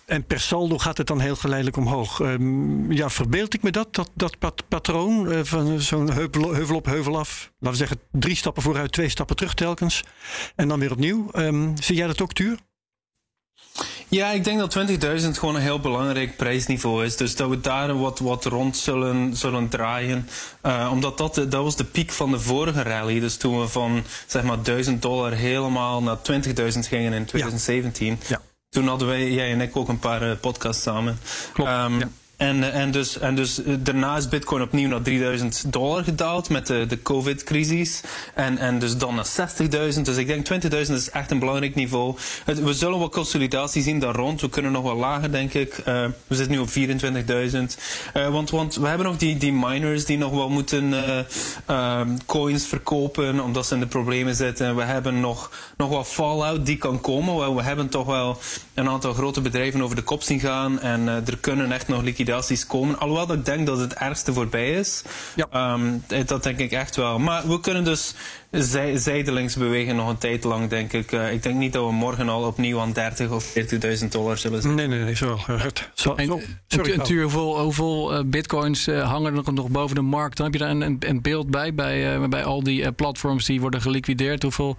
En 0.09 0.23
per 0.23 0.39
saldo 0.39 0.77
gaat 0.77 0.97
het 0.97 1.07
dan 1.07 1.19
heel 1.19 1.35
geleidelijk 1.35 1.77
omhoog. 1.77 2.19
Um, 2.19 2.91
ja, 2.91 3.09
verbeeld 3.09 3.53
ik 3.53 3.63
me 3.63 3.71
dat, 3.71 3.95
dat, 3.95 4.09
dat 4.13 4.37
pat 4.37 4.63
patroon 4.67 5.31
uh, 5.31 5.39
van 5.43 5.81
zo'n 5.81 6.11
heuvel, 6.11 6.53
heuvel, 6.53 6.75
op, 6.75 6.85
heuvel 6.85 7.17
af? 7.17 7.51
Laten 7.59 7.79
we 7.79 7.87
zeggen, 7.87 7.99
drie 8.11 8.35
stappen 8.35 8.63
vooruit, 8.63 8.91
twee 8.91 9.09
stappen 9.09 9.35
terug 9.35 9.53
telkens. 9.53 10.03
En 10.55 10.67
dan 10.67 10.79
weer 10.79 10.91
opnieuw. 10.91 11.29
Um, 11.33 11.73
zie 11.81 11.95
jij 11.95 12.07
dat 12.07 12.21
ook, 12.21 12.33
Tuur? 12.33 12.59
Ja, 14.07 14.31
ik 14.31 14.43
denk 14.43 14.59
dat 14.59 14.77
20.000 15.21 15.29
gewoon 15.31 15.55
een 15.55 15.61
heel 15.61 15.79
belangrijk 15.79 16.37
prijsniveau 16.37 17.05
is. 17.05 17.17
Dus 17.17 17.35
dat 17.35 17.49
we 17.49 17.59
daar 17.59 17.99
wat, 17.99 18.19
wat 18.19 18.45
rond 18.45 18.77
zullen, 18.77 19.35
zullen 19.35 19.69
draaien. 19.69 20.27
Uh, 20.65 20.89
omdat 20.91 21.17
dat, 21.17 21.35
dat 21.35 21.63
was 21.63 21.75
de 21.75 21.83
piek 21.83 22.11
van 22.11 22.31
de 22.31 22.39
vorige 22.39 22.81
rally. 22.81 23.19
Dus 23.19 23.37
toen 23.37 23.59
we 23.59 23.67
van 23.67 24.03
zeg 24.27 24.43
maar 24.43 24.63
1000 24.63 25.01
dollar 25.01 25.31
helemaal 25.31 26.03
naar 26.03 26.17
20.000 26.17 26.79
gingen 26.79 27.13
in 27.13 27.25
2017. 27.25 28.19
Ja. 28.27 28.41
Toen 28.69 28.87
hadden 28.87 29.07
wij, 29.07 29.31
jij 29.31 29.51
en 29.51 29.61
ik, 29.61 29.77
ook 29.77 29.87
een 29.87 29.99
paar 29.99 30.29
uh, 30.29 30.31
podcasts 30.41 30.83
samen. 30.83 31.19
Klopt, 31.53 31.71
um, 31.71 31.99
ja. 31.99 32.09
En, 32.39 32.71
en, 32.71 32.91
dus, 32.91 33.19
en 33.19 33.35
dus 33.35 33.63
eh, 33.63 33.73
daarna 33.79 34.17
is 34.17 34.27
Bitcoin 34.27 34.61
opnieuw 34.61 34.89
naar 34.89 35.01
3000 35.01 35.71
dollar 35.73 36.03
gedaald 36.03 36.49
met 36.49 36.67
de, 36.67 36.85
de 36.85 37.01
COVID-crisis. 37.01 38.01
En, 38.33 38.57
en 38.57 38.79
dus 38.79 38.97
dan 38.97 39.15
naar 39.15 39.27
60.000. 39.95 40.01
Dus 40.01 40.17
ik 40.17 40.27
denk 40.27 40.63
20.000 40.63 40.69
is 40.71 41.09
echt 41.09 41.31
een 41.31 41.39
belangrijk 41.39 41.75
niveau. 41.75 42.15
We 42.45 42.73
zullen 42.73 42.99
wat 42.99 43.11
consolidatie 43.11 43.81
zien 43.81 43.99
daar 43.99 44.15
rond. 44.15 44.41
We 44.41 44.49
kunnen 44.49 44.71
nog 44.71 44.83
wat 44.83 44.97
lager, 44.97 45.31
denk 45.31 45.53
ik. 45.53 45.77
Uh, 45.77 45.85
we 46.27 46.35
zitten 46.35 46.51
nu 46.51 46.59
op 46.59 46.69
24.000. 46.69 47.59
Uh, 48.13 48.29
want, 48.29 48.49
want 48.49 48.75
we 48.75 48.87
hebben 48.87 49.07
nog 49.07 49.17
die, 49.17 49.37
die 49.37 49.53
miners 49.53 50.05
die 50.05 50.17
nog 50.17 50.31
wel 50.31 50.49
moeten 50.49 50.93
uh, 51.69 52.01
coins 52.25 52.65
verkopen 52.65 53.39
omdat 53.39 53.65
ze 53.65 53.73
in 53.73 53.79
de 53.79 53.87
problemen 53.87 54.35
zitten. 54.35 54.75
We 54.75 54.83
hebben 54.83 55.19
nog, 55.19 55.51
nog 55.77 55.89
wat 55.89 56.07
fallout 56.07 56.65
die 56.65 56.77
kan 56.77 57.01
komen. 57.01 57.55
We 57.55 57.61
hebben 57.61 57.89
toch 57.89 58.05
wel 58.05 58.37
een 58.79 58.89
aantal 58.89 59.13
grote 59.13 59.41
bedrijven 59.41 59.81
over 59.81 59.95
de 59.95 60.01
kop 60.01 60.21
zien 60.21 60.39
gaan. 60.39 60.79
En 60.79 61.07
er 61.07 61.37
kunnen 61.37 61.71
echt 61.71 61.87
nog 61.87 62.01
liquidatie 62.01 62.27
liquidaties 62.29 62.65
komen. 62.65 62.99
Alhoewel 62.99 63.33
ik 63.33 63.45
denk 63.45 63.65
dat 63.65 63.77
het 63.79 63.93
ergste 63.93 64.33
voorbij 64.33 64.71
is. 64.71 65.03
Ja. 65.35 65.73
Um, 65.73 66.03
dat 66.25 66.43
denk 66.43 66.57
ik 66.57 66.71
echt 66.71 66.95
wel. 66.95 67.19
Maar 67.19 67.47
we 67.47 67.59
kunnen 67.59 67.83
dus 67.83 68.13
zij, 68.51 68.97
zijdelings 68.97 69.55
bewegen 69.55 69.95
nog 69.95 70.09
een 70.09 70.17
tijd 70.17 70.43
lang, 70.43 70.69
denk 70.69 70.93
ik. 70.93 71.11
Uh, 71.11 71.33
ik 71.33 71.43
denk 71.43 71.55
niet 71.55 71.73
dat 71.73 71.85
we 71.85 71.91
morgen 71.91 72.29
al 72.29 72.43
opnieuw 72.43 72.79
aan 72.79 72.93
30 72.93 73.29
of 73.29 73.53
40.000 74.01 74.07
dollar 74.09 74.37
zullen 74.37 74.61
zijn. 74.61 74.75
Nee, 74.75 74.87
nee, 74.87 74.99
nee, 74.99 75.15
zo. 75.15 75.37
Goed. 75.37 75.89
zo, 75.93 76.13
en, 76.13 76.25
zo. 76.25 76.39
Sorry, 76.67 76.91
en, 76.91 77.21
hoeveel, 77.21 77.59
hoeveel 77.59 78.17
uh, 78.17 78.23
bitcoins 78.25 78.87
uh, 78.87 79.09
hangen 79.09 79.45
er 79.45 79.53
nog, 79.53 79.69
boven 79.69 79.95
de 79.95 80.01
markt? 80.01 80.37
Dan 80.37 80.45
heb 80.45 80.55
je 80.55 80.59
daar 80.59 80.69
een, 80.69 80.81
een, 80.81 80.97
een 80.99 81.21
beeld 81.21 81.51
bij, 81.51 81.73
bij, 81.73 82.29
bij 82.29 82.43
al 82.43 82.63
die 82.63 82.91
platforms 82.91 83.45
die 83.45 83.61
worden 83.61 83.81
geliquideerd. 83.81 84.43
Hoeveel 84.43 84.77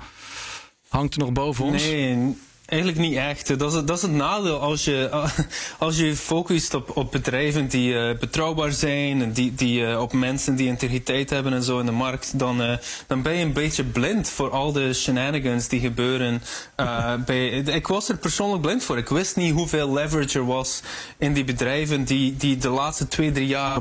hangt 0.88 1.14
er 1.14 1.20
nog 1.20 1.32
boven 1.32 1.64
ons? 1.64 1.82
Nee, 1.82 2.36
Eigenlijk 2.70 3.00
niet 3.00 3.16
echt. 3.16 3.58
Dat 3.58 3.74
is, 3.74 3.84
dat 3.84 3.96
is 3.96 4.02
het 4.02 4.12
nadeel 4.12 4.60
als 4.60 4.84
je 4.84 5.10
als 5.78 5.96
je 5.96 6.16
focust 6.16 6.74
op, 6.74 6.96
op 6.96 7.12
bedrijven 7.12 7.68
die 7.68 7.92
uh, 7.92 8.18
betrouwbaar 8.18 8.72
zijn, 8.72 9.22
en 9.22 9.32
die, 9.32 9.54
die, 9.54 9.80
uh, 9.80 10.00
op 10.00 10.12
mensen 10.12 10.56
die 10.56 10.66
integriteit 10.66 11.30
hebben 11.30 11.52
en 11.52 11.62
zo 11.62 11.78
in 11.78 11.86
de 11.86 11.92
markt, 11.92 12.38
dan, 12.38 12.62
uh, 12.62 12.76
dan 13.06 13.22
ben 13.22 13.34
je 13.34 13.44
een 13.44 13.52
beetje 13.52 13.84
blind 13.84 14.28
voor 14.28 14.50
al 14.50 14.72
de 14.72 14.92
shenanigans 14.94 15.68
die 15.68 15.80
gebeuren. 15.80 16.42
bij, 17.26 17.48
ik 17.48 17.86
was 17.86 18.08
er 18.08 18.16
persoonlijk 18.16 18.62
blind 18.62 18.84
voor. 18.84 18.98
Ik 18.98 19.08
wist 19.08 19.36
niet 19.36 19.52
hoeveel 19.52 19.92
leverage 19.92 20.38
er 20.38 20.46
was 20.46 20.82
in 21.18 21.32
die 21.32 21.44
bedrijven 21.44 22.04
die, 22.04 22.36
die 22.36 22.56
de 22.56 22.68
laatste 22.68 23.08
twee, 23.08 23.32
drie 23.32 23.46
jaar 23.46 23.78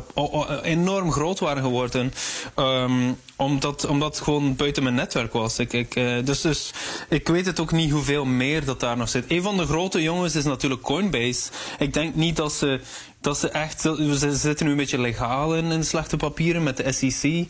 enorm 0.64 1.12
groot 1.12 1.40
waren 1.40 1.64
geworden. 1.64 2.14
Um, 2.56 3.18
omdat, 3.40 3.86
omdat 3.86 4.16
het 4.16 4.24
gewoon 4.24 4.56
buiten 4.56 4.84
mijn 4.84 4.96
netwerk 4.96 5.34
was. 5.34 5.60
Ik, 5.60 5.74
ik, 5.74 5.96
uh, 5.96 6.26
dus, 6.26 6.42
dus 6.42 6.74
ik 7.10 7.28
weet 7.28 7.46
het 7.46 7.60
ook 7.60 7.72
niet 7.72 7.92
hoeveel 7.92 8.26
meer 8.26 8.66
dat 8.66 8.80
daar 8.80 8.98
nog 8.98 9.10
zit. 9.10 9.26
Een 9.28 9.42
van 9.42 9.58
de 9.58 9.66
grote 9.66 10.02
jongens 10.02 10.36
is 10.36 10.44
natuurlijk 10.44 10.82
Coinbase. 10.82 11.50
Ik 11.78 11.94
denk 11.94 12.16
niet 12.16 12.36
dat 12.36 12.54
ze, 12.54 12.80
dat 13.22 13.38
ze 13.38 13.50
echt... 13.50 13.82
Ze 13.82 14.36
zitten 14.36 14.66
nu 14.66 14.72
een 14.72 14.78
beetje 14.78 15.00
legaal 15.00 15.56
in, 15.56 15.72
in 15.72 15.84
slechte 15.84 16.18
papieren 16.18 16.64
met 16.64 16.78
de 16.78 16.92
SEC. 16.92 17.48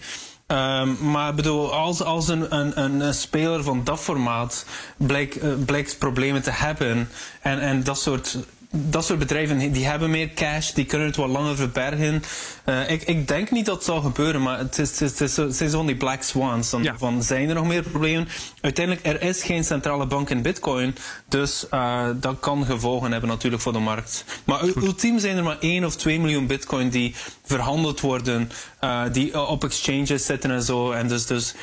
Ehm, 0.48 1.12
maar 1.12 1.36
bedoel, 1.36 1.74
als, 1.74 2.04
als 2.04 2.28
een, 2.28 2.56
een, 2.56 3.02
een 3.02 3.14
speler 3.14 3.64
van 3.64 3.84
dat 3.84 4.00
formaat 4.00 4.66
blijkt, 4.98 5.44
uh, 5.44 5.54
blijkt 5.66 5.98
problemen 5.98 6.42
te 6.42 6.52
hebben 6.52 7.10
en, 7.42 7.60
en 7.60 7.84
dat 7.84 8.00
soort 8.00 8.38
dat 8.72 9.06
soort 9.06 9.20
bedrijven 9.20 9.72
die 9.72 9.86
hebben 9.86 10.10
meer 10.10 10.34
cash, 10.34 10.72
die 10.72 10.86
kunnen 10.86 11.08
het 11.08 11.16
wat 11.16 11.30
langer 11.30 11.56
verbergen. 11.56 12.24
Uh, 12.66 12.90
ik, 12.90 13.04
ik 13.04 13.28
denk 13.28 13.52
niet 13.52 13.66
dat 13.66 13.76
het 13.76 13.84
zal 13.84 14.02
gebeuren, 14.02 14.42
maar 14.42 14.58
het, 14.58 14.80
is, 14.80 15.00
het, 15.00 15.22
is, 15.22 15.38
het 15.38 15.56
zijn 15.56 15.70
zo'n 15.70 15.86
die 15.86 15.96
black 15.96 16.24
swans. 16.24 16.70
Dan, 16.70 16.90
van, 16.98 17.24
zijn 17.24 17.50
er 17.50 17.56
nog 17.56 17.68
meer 17.68 17.84
problemen? 17.84 18.28
Uiteindelijk, 18.62 19.06
er 19.06 19.22
is 19.22 19.44
geen 19.44 19.64
centrale 19.64 20.06
bank 20.06 20.30
in 20.30 20.42
bitcoin, 20.42 20.96
dus 21.28 21.66
uh, 21.74 22.10
dat 22.16 22.40
kan 22.40 22.66
gevolgen 22.66 23.12
hebben 23.12 23.30
natuurlijk 23.30 23.62
voor 23.62 23.74
de 23.74 23.80
markt. 23.80 24.26
Maar 24.44 24.64
ultiem 24.64 25.20
zijn 25.20 25.38
er 25.38 25.44
maar 25.44 25.60
1 25.60 25.86
of 25.86 25.96
2 25.96 26.20
miljoen 26.20 26.48
bitcoin 26.48 26.90
die 26.90 27.16
verhandeld 27.46 28.00
worden, 28.00 28.52
uh, 28.84 29.02
die 29.12 29.48
op 29.48 29.64
exchanges 29.64 30.26
zitten 30.26 30.52
en 30.52 30.64
zo. 30.64 30.92
En 30.92 31.08
dus, 31.08 31.26
dus 31.26 31.54
90% 31.54 31.56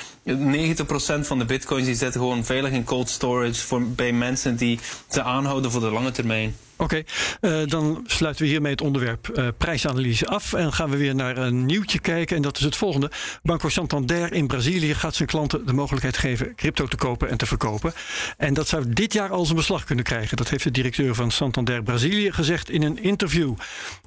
van 1.20 1.38
de 1.38 1.44
bitcoins 1.44 1.84
die 1.84 1.94
zitten 1.94 2.20
gewoon 2.20 2.44
veilig 2.44 2.70
in 2.70 2.84
cold 2.84 3.08
storage 3.08 3.66
voor, 3.66 3.82
bij 3.82 4.12
mensen 4.12 4.56
die 4.56 4.78
ze 5.08 5.22
aanhouden 5.22 5.70
voor 5.70 5.80
de 5.80 5.90
lange 5.90 6.10
termijn. 6.10 6.54
Oké, 6.78 7.02
uh, 7.40 7.66
dan 7.66 8.04
sluiten 8.06 8.44
we 8.44 8.50
hiermee 8.50 8.72
het 8.72 8.80
onderwerp 8.80 9.28
uh, 9.34 9.48
prijsanalyse 9.58 10.26
af. 10.26 10.52
En 10.52 10.72
gaan 10.72 10.90
we 10.90 10.96
weer 10.96 11.14
naar 11.14 11.36
een 11.36 11.66
nieuwtje 11.66 11.98
kijken. 11.98 12.36
En 12.36 12.42
dat 12.42 12.58
is 12.58 12.64
het 12.64 12.76
volgende. 12.76 13.10
Banco 13.42 13.68
Santander 13.68 14.32
in 14.32 14.46
Brazilië 14.46 14.94
gaat 14.94 15.14
zijn 15.14 15.28
klanten 15.28 15.66
de 15.66 15.72
mogelijkheid 15.72 16.16
geven 16.16 16.54
crypto 16.54 16.86
te 16.86 16.96
kopen 16.96 17.28
en 17.28 17.36
te 17.36 17.46
verkopen. 17.46 17.92
En 18.36 18.54
dat 18.54 18.68
zou 18.68 18.84
dit 18.88 19.12
jaar 19.12 19.30
al 19.30 19.44
zijn 19.44 19.56
beslag 19.56 19.84
kunnen 19.84 20.04
krijgen. 20.04 20.36
Dat 20.36 20.48
heeft 20.48 20.64
de 20.64 20.70
directeur 20.70 21.14
van 21.14 21.30
Santander 21.30 21.82
Brazilië 21.82 22.32
gezegd 22.32 22.70
in 22.70 22.82
een 22.82 23.02
interview. 23.02 23.54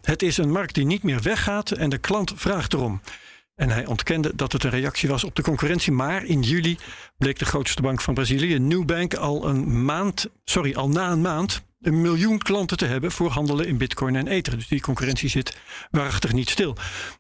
Het 0.02 0.22
is 0.22 0.38
een 0.38 0.52
markt 0.52 0.74
die 0.74 0.86
niet 0.86 1.04
meer 1.04 1.22
weggaat 1.22 1.72
en 1.72 1.90
de 1.90 1.98
klant 1.98 2.34
vraagt 2.36 2.74
erom. 2.74 3.02
En 3.56 3.70
hij 3.70 3.86
ontkende 3.86 4.32
dat 4.36 4.52
het 4.52 4.64
een 4.64 4.70
reactie 4.70 5.10
was 5.10 5.24
op 5.24 5.36
de 5.36 5.42
concurrentie. 5.42 5.92
Maar 5.92 6.24
in 6.24 6.42
juli 6.42 6.78
bleek 7.18 7.40
de 7.40 7.46
grootste 7.46 7.82
bank 7.82 8.02
van 8.02 8.14
Brazilië, 8.14 8.60
Nubank, 8.60 9.14
al 9.14 9.46
een 9.48 9.86
maand, 9.86 10.28
sorry, 10.44 10.76
al 10.76 10.90
na 10.90 11.12
een 11.12 11.22
maand 11.22 11.62
een 11.82 12.02
miljoen 12.02 12.38
klanten 12.38 12.78
te 12.78 12.86
hebben 12.86 13.12
voor 13.12 13.30
handelen 13.30 13.68
in 13.68 13.78
bitcoin 13.78 14.16
en 14.16 14.28
ether. 14.28 14.56
Dus 14.56 14.68
die 14.68 14.82
concurrentie 14.82 15.30
zit 15.30 15.58
waarachtig 15.92 16.34
niet 16.34 16.50
stil. 16.50 16.76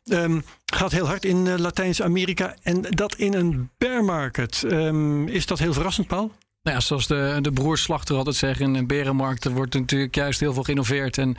Um, 0.05 0.43
gaat 0.65 0.91
heel 0.91 1.07
hard 1.07 1.25
in 1.25 1.45
uh, 1.45 1.57
Latijns-Amerika 1.57 2.55
en 2.61 2.81
dat 2.81 3.15
in 3.15 3.33
een 3.33 3.69
bear 3.77 4.03
market. 4.03 4.63
Um, 4.65 5.27
is 5.27 5.45
dat 5.45 5.59
heel 5.59 5.73
verrassend, 5.73 6.07
Paul? 6.07 6.31
Nou 6.69 6.81
ja, 6.81 6.87
zoals 6.87 7.07
de, 7.07 7.37
de 7.41 7.51
broers 7.51 7.81
Slachter 7.81 8.15
altijd 8.15 8.35
zeggen, 8.35 8.65
in 8.65 8.75
een 8.75 8.87
berenmarkt 8.87 9.45
wordt 9.45 9.73
natuurlijk 9.73 10.15
juist 10.15 10.39
heel 10.39 10.53
veel 10.53 10.63
geïnnoveerd. 10.63 11.17
En, 11.17 11.35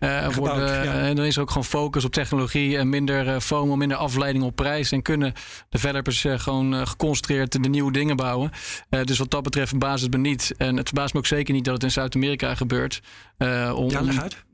uh, 0.00 0.28
worden, 0.28 0.92
en 0.92 1.16
dan 1.16 1.24
is 1.24 1.36
er 1.36 1.42
ook 1.42 1.48
gewoon 1.48 1.64
focus 1.64 2.04
op 2.04 2.12
technologie 2.12 2.76
en 2.78 2.88
minder 2.88 3.26
uh, 3.26 3.38
FOMO, 3.38 3.76
minder 3.76 3.96
afleiding 3.96 4.44
op 4.44 4.56
prijs. 4.56 4.92
En 4.92 5.02
kunnen 5.02 5.32
developers 5.68 6.24
uh, 6.24 6.38
gewoon 6.38 6.86
geconcentreerd 6.86 7.62
de 7.62 7.68
nieuwe 7.68 7.92
dingen 7.92 8.16
bouwen. 8.16 8.50
dus 9.04 9.18
wat 9.18 9.30
dat 9.30 9.42
betreft 9.42 9.68
verbaast 9.68 10.02
het 10.02 10.12
me 10.12 10.18
niet. 10.18 10.54
En 10.56 10.76
het 10.76 10.86
verbaast 10.86 11.12
me 11.12 11.18
ook 11.18 11.26
zeker 11.26 11.54
niet 11.54 11.64
dat 11.64 11.74
het 11.74 11.82
in 11.82 11.90
Zuid-Amerika 11.90 12.54
gebeurt. 12.54 13.02
om, 13.74 13.90
ja, 13.90 14.00
leg 14.00 14.20
uit. 14.20 14.44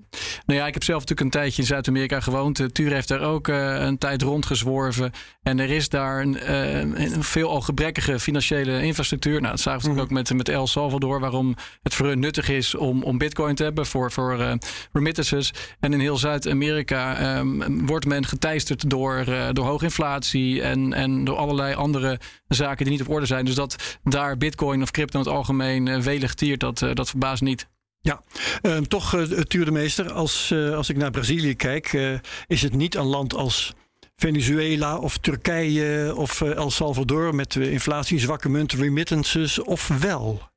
Nou 0.47 0.59
ja, 0.59 0.67
ik 0.67 0.75
heb 0.75 0.85
zelf 0.85 1.01
natuurlijk 1.01 1.35
een 1.35 1.41
tijdje 1.41 1.63
in 1.63 1.69
Zuid-Amerika 1.69 2.21
gewoond. 2.21 2.59
Uh, 2.59 2.67
Tuur 2.67 2.93
heeft 2.93 3.09
daar 3.09 3.21
ook 3.21 3.49
uh, 3.49 3.81
een 3.81 3.99
tijd 3.99 4.23
rondgezworven. 4.23 5.13
En 5.43 5.59
er 5.59 5.71
is 5.71 5.89
daar 5.89 6.21
een, 6.21 6.35
uh, 6.35 6.79
een 6.79 7.25
veelal 7.25 7.61
gebrekkige 7.61 8.19
financiële 8.21 8.83
infrastructuur. 8.83 9.41
Nou, 9.41 9.51
dat 9.51 9.61
zagen 9.61 9.81
we 9.81 9.89
mm 9.89 9.95
-hmm. 9.95 10.03
ook 10.03 10.11
met, 10.11 10.35
met 10.35 10.49
El 10.49 10.67
Salvador. 10.67 11.21
Waarom 11.21 11.57
het 11.83 11.95
voor 11.95 12.07
hun 12.07 12.19
nuttig 12.19 12.49
is 12.49 12.75
om, 12.75 13.03
om 13.03 13.19
bitcoin 13.19 13.55
te 13.55 13.63
hebben 13.63 13.87
voor, 13.87 14.13
voor 14.13 14.59
remittances. 14.93 15.53
En 15.81 15.93
in 15.93 16.01
heel 16.01 16.17
Zuid-Amerika 16.17 17.37
um, 17.39 17.87
wordt 17.87 18.07
men 18.07 18.27
geteisterd 18.27 18.91
door, 18.91 19.25
door 19.53 19.67
hoge 19.67 19.85
inflatie. 19.85 20.63
En, 20.63 20.93
en 20.93 21.25
door 21.25 21.37
allerlei 21.37 21.75
andere 21.75 22.21
zaken 22.49 22.85
die 22.85 22.93
niet 22.93 23.03
op 23.03 23.09
orde 23.09 23.27
zijn. 23.27 23.45
Dus 23.45 23.55
dat 23.55 23.99
daar 24.05 24.37
bitcoin 24.37 24.83
of 24.83 24.91
crypto 24.91 25.19
in 25.19 25.25
het 25.25 25.35
algemeen 25.35 26.03
welig 26.03 26.35
tiert, 26.35 26.61
dat, 26.61 26.79
dat 26.95 27.09
verbaast 27.09 27.43
niet. 27.43 27.69
Ja, 28.01 28.23
uh, 28.63 28.77
toch, 28.79 29.15
uh, 29.15 29.23
Tuur 29.23 29.73
Meester, 29.73 30.13
als, 30.13 30.51
uh, 30.51 30.77
als 30.77 30.89
ik 30.89 30.97
naar 30.97 31.11
Brazilië 31.11 31.55
kijk, 31.55 31.93
uh, 31.93 32.19
is 32.47 32.63
het 32.63 32.75
niet 32.75 32.95
een 32.95 33.07
land 33.07 33.35
als 33.35 33.75
Venezuela 34.17 34.99
of 34.99 35.19
Turkije 35.19 36.15
of 36.17 36.41
El 36.41 36.71
Salvador 36.71 37.35
met 37.35 37.55
inflatie, 37.57 38.19
zwakke 38.19 38.49
munt, 38.49 38.73
remittances, 38.73 39.59
of 39.59 39.89
wel? 39.89 40.51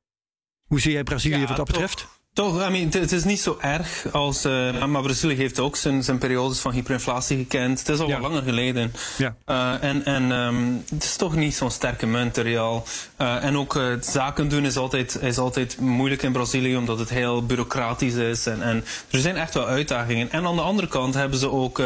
Hoe 0.66 0.80
zie 0.80 0.92
jij 0.92 1.02
Brazilië 1.02 1.40
ja, 1.40 1.46
wat 1.46 1.56
dat 1.56 1.66
betreft? 1.66 2.06
Toch, 2.34 2.66
I 2.66 2.70
mean, 2.70 2.88
het 2.90 3.12
is 3.12 3.24
niet 3.24 3.40
zo 3.40 3.58
erg 3.60 4.06
als. 4.12 4.46
Uh, 4.46 4.84
maar 4.84 5.02
Brazilië 5.02 5.34
heeft 5.34 5.60
ook 5.60 5.76
zijn, 5.76 6.04
zijn 6.04 6.18
periodes 6.18 6.58
van 6.58 6.72
hyperinflatie 6.72 7.36
gekend. 7.36 7.78
Het 7.78 7.88
is 7.88 7.98
al 7.98 8.08
ja. 8.08 8.20
wat 8.20 8.30
langer 8.30 8.42
geleden. 8.42 8.92
Ja. 9.18 9.34
Uh, 9.46 9.88
en 9.88 10.04
en 10.04 10.30
um, 10.30 10.84
het 10.90 11.04
is 11.04 11.16
toch 11.16 11.34
niet 11.34 11.54
zo'n 11.54 11.70
sterke 11.70 12.06
munt, 12.06 12.36
real. 12.36 12.84
Uh, 13.18 13.44
en 13.44 13.56
ook 13.56 13.74
het 13.74 14.06
zaken 14.06 14.48
doen 14.48 14.64
is 14.64 14.76
altijd, 14.76 15.18
is 15.22 15.38
altijd 15.38 15.80
moeilijk 15.80 16.22
in 16.22 16.32
Brazilië, 16.32 16.76
omdat 16.76 16.98
het 16.98 17.08
heel 17.08 17.46
bureaucratisch 17.46 18.14
is. 18.14 18.46
En, 18.46 18.62
en 18.62 18.84
er 19.10 19.18
zijn 19.18 19.36
echt 19.36 19.54
wel 19.54 19.66
uitdagingen. 19.66 20.30
En 20.30 20.46
aan 20.46 20.56
de 20.56 20.62
andere 20.62 20.88
kant 20.88 21.14
hebben 21.14 21.38
ze 21.38 21.50
ook 21.50 21.82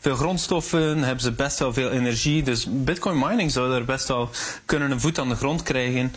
veel 0.00 0.16
grondstoffen, 0.16 0.98
hebben 0.98 1.24
ze 1.24 1.32
best 1.32 1.58
wel 1.58 1.72
veel 1.72 1.90
energie. 1.90 2.42
Dus 2.42 2.66
Bitcoin 2.70 3.18
mining 3.18 3.50
zou 3.50 3.74
er 3.74 3.84
best 3.84 4.08
wel 4.08 4.30
kunnen 4.64 4.90
een 4.90 5.00
voet 5.00 5.18
aan 5.18 5.28
de 5.28 5.36
grond 5.36 5.62
krijgen. 5.62 6.14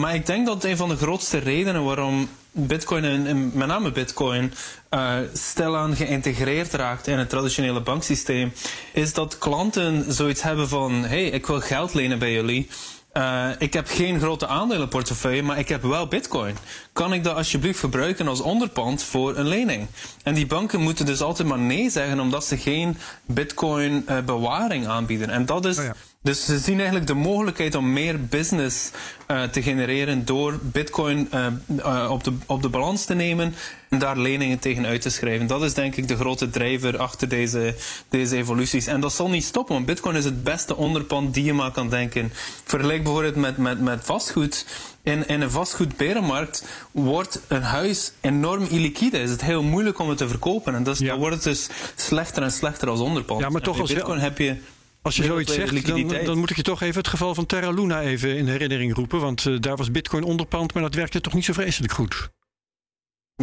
maar 0.00 0.14
ik 0.14 0.26
denk 0.26 0.46
dat 0.46 0.64
een 0.64 0.76
van 0.76 0.88
de 0.88 0.96
grootste 0.96 1.38
redenen 1.38 1.84
waarom 1.84 2.28
Bitcoin 2.58 3.04
en, 3.04 3.50
met 3.54 3.66
name 3.66 3.92
Bitcoin 3.92 4.52
uh, 4.90 5.14
stilaan 5.32 5.96
geïntegreerd 5.96 6.72
raakt 6.72 7.06
in 7.06 7.18
het 7.18 7.28
traditionele 7.28 7.80
banksysteem, 7.80 8.52
is 8.92 9.12
dat 9.12 9.38
klanten 9.38 10.12
zoiets 10.12 10.42
hebben 10.42 10.68
van: 10.68 10.92
hey, 11.04 11.24
ik 11.24 11.46
wil 11.46 11.60
geld 11.60 11.94
lenen 11.94 12.18
bij 12.18 12.32
jullie. 12.32 12.68
Uh, 13.16 13.48
ik 13.58 13.72
heb 13.72 13.88
geen 13.88 14.20
grote 14.20 14.46
aandelenportefeuille, 14.46 15.42
maar 15.42 15.58
ik 15.58 15.68
heb 15.68 15.82
wel 15.82 16.06
bitcoin. 16.06 16.56
Kan 16.92 17.12
ik 17.12 17.24
dat 17.24 17.36
alsjeblieft 17.36 17.78
gebruiken 17.78 18.28
als 18.28 18.40
onderpand 18.40 19.02
voor 19.02 19.36
een 19.36 19.48
lening? 19.48 19.86
En 20.22 20.34
die 20.34 20.46
banken 20.46 20.80
moeten 20.80 21.06
dus 21.06 21.20
altijd 21.20 21.48
maar 21.48 21.58
nee 21.58 21.90
zeggen, 21.90 22.20
omdat 22.20 22.44
ze 22.44 22.56
geen 22.56 22.96
bitcoin 23.26 24.04
uh, 24.08 24.18
bewaring 24.20 24.86
aanbieden. 24.86 25.30
En 25.30 25.46
dat 25.46 25.64
is. 25.64 25.78
Oh. 25.78 25.90
Dus 26.26 26.44
ze 26.44 26.58
zien 26.58 26.76
eigenlijk 26.76 27.06
de 27.06 27.14
mogelijkheid 27.14 27.74
om 27.74 27.92
meer 27.92 28.24
business 28.24 28.90
uh, 29.30 29.42
te 29.42 29.62
genereren 29.62 30.24
door 30.24 30.58
bitcoin 30.62 31.28
uh, 31.34 31.46
uh, 31.76 32.10
op, 32.10 32.24
de, 32.24 32.32
op 32.46 32.62
de 32.62 32.68
balans 32.68 33.04
te 33.04 33.14
nemen 33.14 33.54
en 33.88 33.98
daar 33.98 34.18
leningen 34.18 34.58
tegen 34.58 34.86
uit 34.86 35.00
te 35.00 35.10
schrijven. 35.10 35.46
Dat 35.46 35.62
is 35.62 35.74
denk 35.74 35.96
ik 35.96 36.08
de 36.08 36.16
grote 36.16 36.50
drijver 36.50 36.98
achter 36.98 37.28
deze, 37.28 37.74
deze 38.08 38.36
evoluties. 38.36 38.86
En 38.86 39.00
dat 39.00 39.12
zal 39.12 39.28
niet 39.28 39.44
stoppen, 39.44 39.74
want 39.74 39.86
bitcoin 39.86 40.16
is 40.16 40.24
het 40.24 40.44
beste 40.44 40.76
onderpand 40.76 41.34
die 41.34 41.44
je 41.44 41.52
maar 41.52 41.70
kan 41.70 41.88
denken. 41.88 42.32
Vergelijk 42.64 43.02
bijvoorbeeld 43.02 43.36
met, 43.36 43.56
met, 43.56 43.80
met 43.80 44.04
vastgoed. 44.04 44.66
In, 45.02 45.28
in 45.28 45.40
een 45.40 45.50
vastgoedberenmarkt 45.50 46.64
wordt 46.92 47.40
een 47.48 47.62
huis 47.62 48.12
enorm 48.20 48.66
illiquide. 48.70 49.18
Is 49.18 49.30
het 49.30 49.42
heel 49.42 49.62
moeilijk 49.62 49.98
om 49.98 50.08
het 50.08 50.18
te 50.18 50.28
verkopen. 50.28 50.74
En 50.74 50.82
dus, 50.82 50.98
ja. 50.98 51.06
dan 51.06 51.18
wordt 51.18 51.34
het 51.34 51.44
dus 51.44 51.68
slechter 51.96 52.42
en 52.42 52.52
slechter 52.52 52.88
als 52.88 53.00
onderpand. 53.00 53.40
Ja, 53.40 53.48
maar 53.48 53.62
toch 53.62 53.80
als 53.80 53.92
bitcoin 53.92 54.18
heb 54.18 54.38
je 54.38 54.56
als 55.06 55.16
je 55.16 55.22
zoiets 55.22 55.54
zegt, 55.54 55.86
dan, 55.86 56.24
dan, 56.24 56.38
moet 56.38 56.50
ik 56.50 56.56
je 56.56 56.62
toch 56.62 56.82
even 56.82 56.98
het 56.98 57.08
geval 57.08 57.34
van 57.34 57.46
Terra 57.46 57.70
Luna 57.70 58.00
even 58.00 58.36
in 58.36 58.48
herinnering 58.48 58.94
roepen. 58.94 59.20
Want 59.20 59.44
uh, 59.44 59.60
daar 59.60 59.76
was 59.76 59.90
Bitcoin 59.90 60.22
onderpand, 60.22 60.74
maar 60.74 60.82
dat 60.82 60.94
werkte 60.94 61.20
toch 61.20 61.34
niet 61.34 61.44
zo 61.44 61.52
vreselijk 61.52 61.92
goed. 61.92 62.30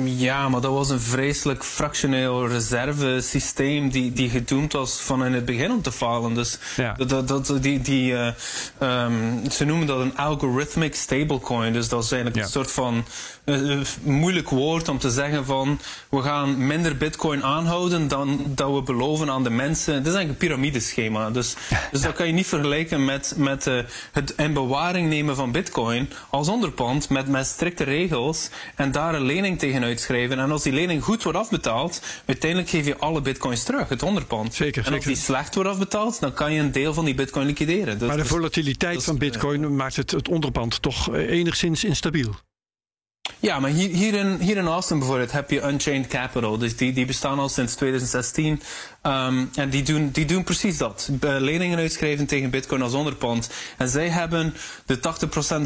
Ja, 0.01 0.49
maar 0.49 0.61
dat 0.61 0.71
was 0.71 0.89
een 0.89 0.99
vreselijk 0.99 1.63
fractioneel 1.63 2.47
reservesysteem 2.47 3.89
die, 3.89 4.13
die 4.13 4.29
gedoemd 4.29 4.73
was 4.73 4.99
van 4.99 5.25
in 5.25 5.33
het 5.33 5.45
begin 5.45 5.71
om 5.71 5.81
te 5.81 5.91
falen. 5.91 6.33
Dus 6.33 6.59
ja. 6.75 6.93
dat, 6.93 7.27
dat, 7.27 7.57
die, 7.61 7.81
die, 7.81 8.11
uh, 8.11 8.27
um, 8.79 9.51
ze 9.51 9.65
noemen 9.65 9.87
dat 9.87 9.99
een 9.99 10.17
algorithmic 10.17 10.95
stablecoin. 10.95 11.73
Dus 11.73 11.89
dat 11.89 12.03
is 12.03 12.11
eigenlijk 12.11 12.43
een 12.45 12.51
soort 12.51 12.71
van 12.71 13.05
uh, 13.45 13.81
moeilijk 14.01 14.49
woord 14.49 14.89
om 14.89 14.97
te 14.97 15.09
zeggen 15.09 15.45
van 15.45 15.79
we 16.09 16.21
gaan 16.21 16.67
minder 16.67 16.97
bitcoin 16.97 17.43
aanhouden 17.43 18.07
dan 18.07 18.45
dat 18.47 18.73
we 18.73 18.81
beloven 18.81 19.29
aan 19.29 19.43
de 19.43 19.49
mensen. 19.49 19.93
Het 19.93 20.07
is 20.07 20.13
eigenlijk 20.13 20.41
een 20.41 20.47
piramideschema. 20.47 21.29
Dus, 21.29 21.55
dus 21.91 22.01
dat 22.07 22.13
kan 22.13 22.27
je 22.27 22.33
niet 22.33 22.47
vergelijken 22.47 23.05
met, 23.05 23.33
met 23.37 23.67
uh, 23.67 23.79
het 24.11 24.33
in 24.37 24.53
bewaring 24.53 25.09
nemen 25.09 25.35
van 25.35 25.51
bitcoin 25.51 26.09
als 26.29 26.47
onderpand 26.47 27.09
met, 27.09 27.27
met 27.27 27.45
strikte 27.45 27.83
regels 27.83 28.49
en 28.75 28.91
daar 28.91 29.15
een 29.15 29.25
lening 29.25 29.59
tegen 29.59 29.83
uitschrijven. 29.83 30.39
En 30.39 30.51
als 30.51 30.63
die 30.63 30.73
lening 30.73 31.03
goed 31.03 31.23
wordt 31.23 31.37
afbetaald, 31.37 32.01
uiteindelijk 32.25 32.69
geef 32.69 32.85
je 32.85 32.97
alle 32.97 33.21
bitcoins 33.21 33.63
terug, 33.63 33.89
het 33.89 34.03
onderpand. 34.03 34.53
Zeker, 34.53 34.85
en 34.85 34.93
als 34.93 35.05
die 35.05 35.15
slecht 35.15 35.55
wordt 35.55 35.69
afbetaald, 35.69 36.19
dan 36.19 36.33
kan 36.33 36.53
je 36.53 36.59
een 36.59 36.71
deel 36.71 36.93
van 36.93 37.05
die 37.05 37.15
bitcoin 37.15 37.45
liquideren. 37.45 37.99
Dus, 37.99 38.07
maar 38.07 38.17
de 38.17 38.25
volatiliteit 38.25 39.03
van 39.03 39.17
bitcoin 39.17 39.75
maakt 39.75 39.95
het, 39.95 40.11
het 40.11 40.29
onderpand 40.29 40.81
toch 40.81 41.13
enigszins 41.15 41.83
instabiel. 41.83 42.35
Ja, 43.43 43.59
maar 43.59 43.69
hier, 43.69 44.13
in, 44.13 44.37
hier 44.39 44.57
in 44.57 44.67
Austin 44.67 44.99
bijvoorbeeld 44.99 45.31
heb 45.31 45.49
je 45.49 45.67
Unchained 45.67 46.07
Capital. 46.07 46.57
Dus 46.57 46.77
die, 46.77 46.93
die 46.93 47.05
bestaan 47.05 47.39
al 47.39 47.49
sinds 47.49 47.75
2016. 47.75 48.51
Um, 48.51 48.59
ehm, 49.01 49.45
en 49.55 49.69
die 49.69 49.83
doen, 49.83 50.09
die 50.09 50.25
doen 50.25 50.43
precies 50.43 50.77
dat. 50.77 51.09
Leningen 51.21 51.77
uitschrijven 51.77 52.25
tegen 52.25 52.49
bitcoin 52.49 52.81
als 52.81 52.93
onderpand. 52.93 53.49
En 53.77 53.89
zij 53.89 54.09
hebben 54.09 54.53
de 54.85 54.99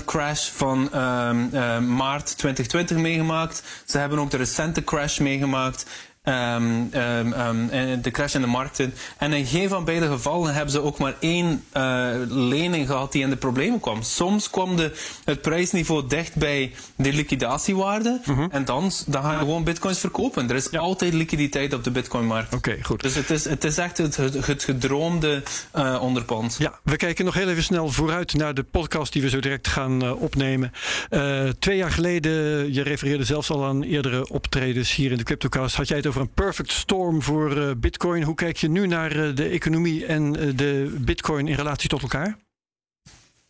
80% 0.01 0.05
crash 0.05 0.49
van 0.49 0.79
um, 0.79 1.49
uh, 1.53 1.79
maart 1.79 2.37
2020 2.37 2.97
meegemaakt. 2.97 3.63
Ze 3.85 3.97
hebben 3.97 4.19
ook 4.19 4.31
de 4.31 4.37
recente 4.37 4.83
crash 4.83 5.19
meegemaakt. 5.19 5.85
Um, 6.27 6.89
um, 6.93 7.33
um, 7.33 8.01
de 8.01 8.11
crash 8.11 8.35
in 8.35 8.41
de 8.41 8.47
markten. 8.47 8.93
En 9.17 9.33
in 9.33 9.45
geen 9.45 9.69
van 9.69 9.85
beide 9.85 10.07
gevallen 10.07 10.53
hebben 10.53 10.71
ze 10.71 10.81
ook 10.81 10.97
maar 10.97 11.15
één 11.19 11.63
uh, 11.73 12.09
lening 12.27 12.87
gehad 12.87 13.11
die 13.11 13.23
in 13.23 13.29
de 13.29 13.35
problemen 13.35 13.79
kwam. 13.79 14.01
Soms 14.03 14.49
kwam 14.49 14.75
de, 14.75 14.91
het 15.25 15.41
prijsniveau 15.41 16.07
dicht 16.07 16.35
bij 16.35 16.71
de 16.95 17.13
liquidatiewaarde. 17.13 18.19
Mhm. 18.25 18.47
En 18.51 18.65
dan, 18.65 18.91
dan 19.05 19.23
gaan 19.23 19.33
we 19.33 19.39
gewoon 19.39 19.63
bitcoins 19.63 19.99
verkopen. 19.99 20.49
Er 20.49 20.55
is 20.55 20.67
ja. 20.71 20.79
altijd 20.79 21.13
liquiditeit 21.13 21.73
op 21.73 21.83
de 21.83 21.91
bitcoinmarkt. 21.91 22.53
Oké, 22.53 22.69
okay, 22.69 22.83
goed. 22.83 23.01
Dus 23.01 23.15
het 23.15 23.29
is, 23.29 23.45
het 23.45 23.63
is 23.63 23.77
echt 23.77 23.97
het, 23.97 24.15
het, 24.15 24.45
het 24.45 24.63
gedroomde 24.63 25.43
uh, 25.75 25.97
onderpand. 26.01 26.55
Ja, 26.59 26.79
we 26.83 26.95
kijken 26.95 27.25
nog 27.25 27.33
heel 27.33 27.49
even 27.49 27.63
snel 27.63 27.89
vooruit 27.89 28.33
naar 28.33 28.53
de 28.53 28.63
podcast 28.63 29.13
die 29.13 29.21
we 29.21 29.29
zo 29.29 29.39
direct 29.39 29.67
gaan 29.67 30.03
uh, 30.03 30.21
opnemen. 30.21 30.71
twee 31.59 31.77
jaar 31.77 31.91
geleden, 31.91 32.31
je 32.73 32.81
refereerde 32.81 33.23
zelfs 33.23 33.49
al 33.49 33.65
aan 33.65 33.83
eerdere 33.83 34.29
optredens 34.29 34.95
hier 34.95 35.11
in 35.11 35.17
de 35.17 35.23
CryptoCast. 35.23 35.75
Had 35.75 35.87
jij 35.87 35.97
het 35.97 36.07
over 36.07 36.15
een 36.21 36.33
perfect 36.33 36.71
storm 36.71 37.21
voor 37.21 37.57
uh, 37.57 37.71
Bitcoin. 37.77 38.23
Hoe 38.23 38.35
kijk 38.35 38.57
je 38.57 38.69
nu 38.69 38.87
naar 38.87 39.15
uh, 39.15 39.35
de 39.35 39.47
economie 39.47 40.05
en 40.05 40.39
uh, 40.39 40.57
de 40.57 40.95
Bitcoin 40.99 41.47
in 41.47 41.55
relatie 41.55 41.89
tot 41.89 42.01
elkaar? 42.01 42.37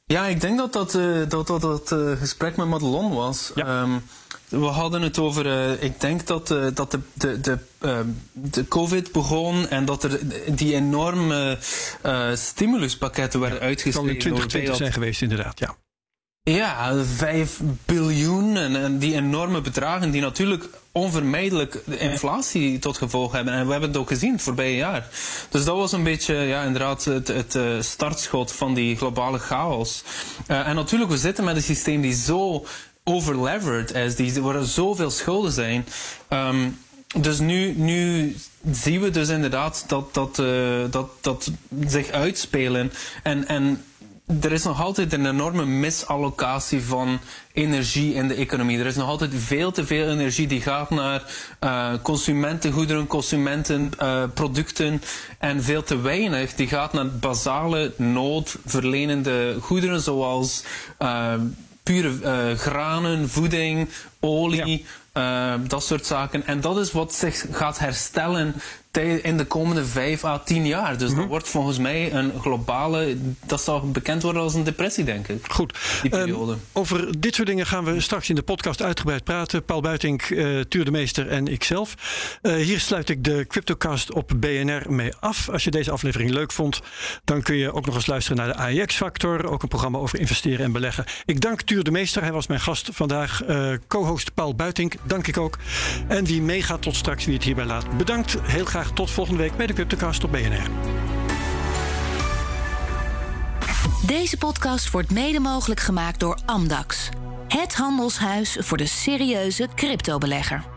Ja, 0.06 0.26
ik 0.26 0.42
denk 0.42 0.58
dat 0.58 0.74
dat 0.74 0.92
dat, 1.30 1.48
dat, 1.48 1.62
dat 1.62 1.96
gesprek 2.20 2.58
met 2.58 2.68
Madelon 2.68 3.14
was. 3.14 3.52
Ja. 3.56 3.82
Um, 3.82 4.02
we 4.48 4.66
hadden 4.66 5.02
het 5.02 5.20
over, 5.20 5.46
ik 5.84 6.02
denk 6.02 6.28
dat, 6.28 6.48
dat 6.74 6.92
de, 6.92 7.00
de, 7.14 7.42
de, 7.42 7.58
de 8.32 8.68
COVID 8.68 9.12
begon 9.12 9.68
en 9.68 9.86
dat 9.86 10.04
er 10.04 10.20
die 10.56 10.74
enorme 10.74 11.58
stimuluspakketten 12.34 13.40
werden 13.40 13.60
uitgeschreven. 13.60 14.14
Het 14.14 14.22
zal 14.22 14.32
in 14.32 14.40
2020 14.40 14.76
zijn 14.76 14.94
geweest, 14.94 15.22
inderdaad, 15.22 15.60
ja. 15.60 15.76
Ja, 16.54 17.04
5 17.16 17.60
biljoen 17.86 18.58
en, 18.58 18.76
en, 18.76 18.98
die 18.98 19.16
enorme 19.16 19.62
bedragen 19.62 20.12
die 20.12 20.22
natuurlijk 20.22 20.70
onvermijdelijk 20.92 21.82
de 21.86 21.98
inflatie 21.98 22.80
tot 22.80 22.98
gevolg 22.98 23.32
hebben. 23.32 23.54
En 23.54 23.66
we 23.66 23.72
hebben 23.72 23.90
het 23.90 23.98
ook 24.00 24.08
gezien 24.08 24.32
het 24.32 24.42
voorbije 24.42 24.76
jaar. 24.76 25.08
Dus 25.50 25.66
dat 25.66 25.76
was 25.76 25.92
een 25.92 26.04
beetje 26.04 26.36
ja, 26.36 26.64
inderdaad 26.64 27.06
het, 27.06 27.28
het 27.28 27.56
uh, 27.56 27.82
startschot 27.82 28.52
van 28.52 28.74
die 28.74 28.98
globale 28.98 29.38
chaos. 29.38 30.04
Uh, 30.48 30.68
en 30.68 30.76
natuurlijk, 30.76 31.12
we 31.12 31.18
zitten 31.18 31.44
met 31.44 31.56
een 31.56 31.62
systeem 31.62 32.02
die 32.02 32.16
zo 32.16 32.66
overlevered 33.04 33.94
is, 33.94 34.16
die, 34.16 34.42
waar 34.42 34.56
er 34.56 34.66
zoveel 34.66 35.12
schulden 35.12 35.52
zijn. 35.52 35.86
Um, 36.30 36.78
dus 37.22 37.40
nu, 37.40 37.74
nu 37.78 38.36
zien 38.72 39.02
we 39.02 39.10
dus 39.10 39.30
inderdaad 39.30 39.84
dat 39.88 40.14
dat, 40.14 40.38
uh, 40.40 40.84
dat, 40.90 41.10
dat 41.22 41.52
zich 41.88 42.10
uitspelen. 42.10 42.92
En, 43.24 43.48
en 43.48 43.84
er 44.28 44.52
is 44.52 44.64
nog 44.64 44.82
altijd 44.82 45.14
een 45.14 45.26
enorme 45.26 45.66
misallocatie 45.66 46.82
van 46.82 47.20
energie 47.54 48.14
in 48.14 48.28
de 48.28 48.34
economie. 48.34 48.80
Er 48.80 48.86
is 48.86 48.96
nog 48.96 49.08
altijd 49.08 49.32
veel 49.36 49.72
te 49.72 49.86
veel 49.86 50.08
energie 50.10 50.48
die 50.48 50.62
gaat 50.62 50.90
naar 50.90 51.24
uh, 51.64 51.94
consumentengoederen, 52.02 53.08
consumentenproducten 53.08 54.94
uh, 54.94 55.00
en 55.40 55.64
veel 55.64 55.84
te 55.84 56.02
weinig 56.02 56.54
die 56.54 56.68
gaat 56.68 56.94
naar 56.94 57.10
basale 57.10 57.94
noodverlenende 57.98 59.58
goederen 59.62 60.02
zoals 60.02 60.64
uh, 61.00 61.34
pure 61.84 62.56
granen, 62.58 63.30
voeding, 63.30 63.90
olie. 64.20 64.86
Ja. 65.14 65.58
dat 65.58 65.84
soort 65.84 66.06
zaken. 66.06 66.48
En 66.48 66.62
dat 66.62 66.78
is 66.78 66.92
wat 66.92 67.14
zich 67.14 67.46
gaat 67.52 67.80
herstellen 67.80 68.56
in 68.98 69.38
de 69.38 69.46
komende 69.46 69.86
vijf 69.86 70.24
à 70.24 70.40
tien 70.40 70.68
jaar. 70.68 70.98
Dus 70.98 71.02
mm 71.02 71.08
-hmm. 71.08 71.18
dat 71.18 71.30
wordt 71.30 71.50
volgens 71.50 71.78
mij 71.78 72.14
een 72.14 72.32
globale. 72.40 73.18
Dat 73.46 73.62
zal 73.62 73.92
bekend 73.92 74.24
worden 74.24 74.42
als 74.42 74.54
een 74.54 74.64
depressie, 74.64 75.04
denk 75.04 75.28
ik. 75.28 75.46
Goed. 75.50 75.74
Die 76.02 76.12
periode. 76.12 76.52
Um, 76.52 76.60
over 76.74 77.20
dit 77.20 77.36
soort 77.36 77.48
dingen 77.48 77.66
gaan 77.66 77.84
we 77.84 78.02
straks 78.02 78.30
in 78.30 78.36
de 78.36 78.42
podcast 78.42 78.82
uitgebreid 78.82 79.24
praten. 79.24 79.64
Paul 79.64 79.82
Buitink, 79.82 80.30
uh, 80.30 80.62
Tuur 80.62 80.86
de 80.86 80.92
Meester 80.92 81.28
en 81.28 81.48
ikzelf. 81.48 81.96
Uh, 82.42 82.56
hier 82.56 82.80
sluit 82.80 83.10
ik 83.10 83.24
de 83.24 83.46
Cryptocast 83.48 84.14
op 84.14 84.32
BNR 84.36 84.92
mee 84.92 85.12
af. 85.20 85.50
Als 85.50 85.64
je 85.64 85.72
deze 85.72 85.92
aflevering 85.92 86.32
leuk 86.32 86.52
vond, 86.52 86.82
dan 87.24 87.42
kun 87.42 87.56
je 87.56 87.74
ook 87.74 87.86
nog 87.86 87.96
eens 87.96 88.06
luisteren 88.06 88.38
naar 88.38 88.48
de 88.48 88.56
AIX-factor. 88.56 89.50
Ook 89.50 89.62
een 89.62 89.68
programma 89.68 89.98
over 89.98 90.20
investeren 90.20 90.66
en 90.66 90.72
beleggen. 90.72 91.06
Ik 91.26 91.42
dank 91.42 91.62
Tuur 91.62 91.84
de 91.84 91.92
Meester. 91.92 92.22
Hij 92.22 92.32
was 92.32 92.48
mijn 92.48 92.60
gast 92.60 92.90
vandaag. 92.94 93.44
Uh, 93.50 93.74
Co-host 93.88 94.34
Paul 94.34 94.56
Buitink, 94.56 94.94
dank 95.04 95.28
ik 95.28 95.38
ook. 95.38 95.58
En 96.08 96.26
wie 96.26 96.42
meegaat 96.42 96.82
tot 96.82 96.96
straks, 96.96 97.26
wie 97.26 97.34
het 97.34 97.44
hierbij 97.44 97.66
laat. 97.66 97.98
Bedankt. 97.98 98.38
Heel 98.42 98.66
tot 98.94 99.12
volgende 99.12 99.42
week 99.42 99.56
bij 99.58 99.68
de 99.68 99.74
Cryptocast 99.74 100.24
op 100.24 100.32
BNR. 100.32 100.70
Deze 104.06 104.38
podcast 104.38 104.92
wordt 104.92 105.12
mede 105.12 105.40
mogelijk 105.40 105.80
gemaakt 105.80 106.20
door 106.20 106.38
Amdax. 106.46 107.10
Het 107.48 107.76
handelshuis 107.76 108.58
voor 108.60 108.78
de 108.78 108.86
serieuze 108.86 109.68
cryptobelegger. 109.76 110.77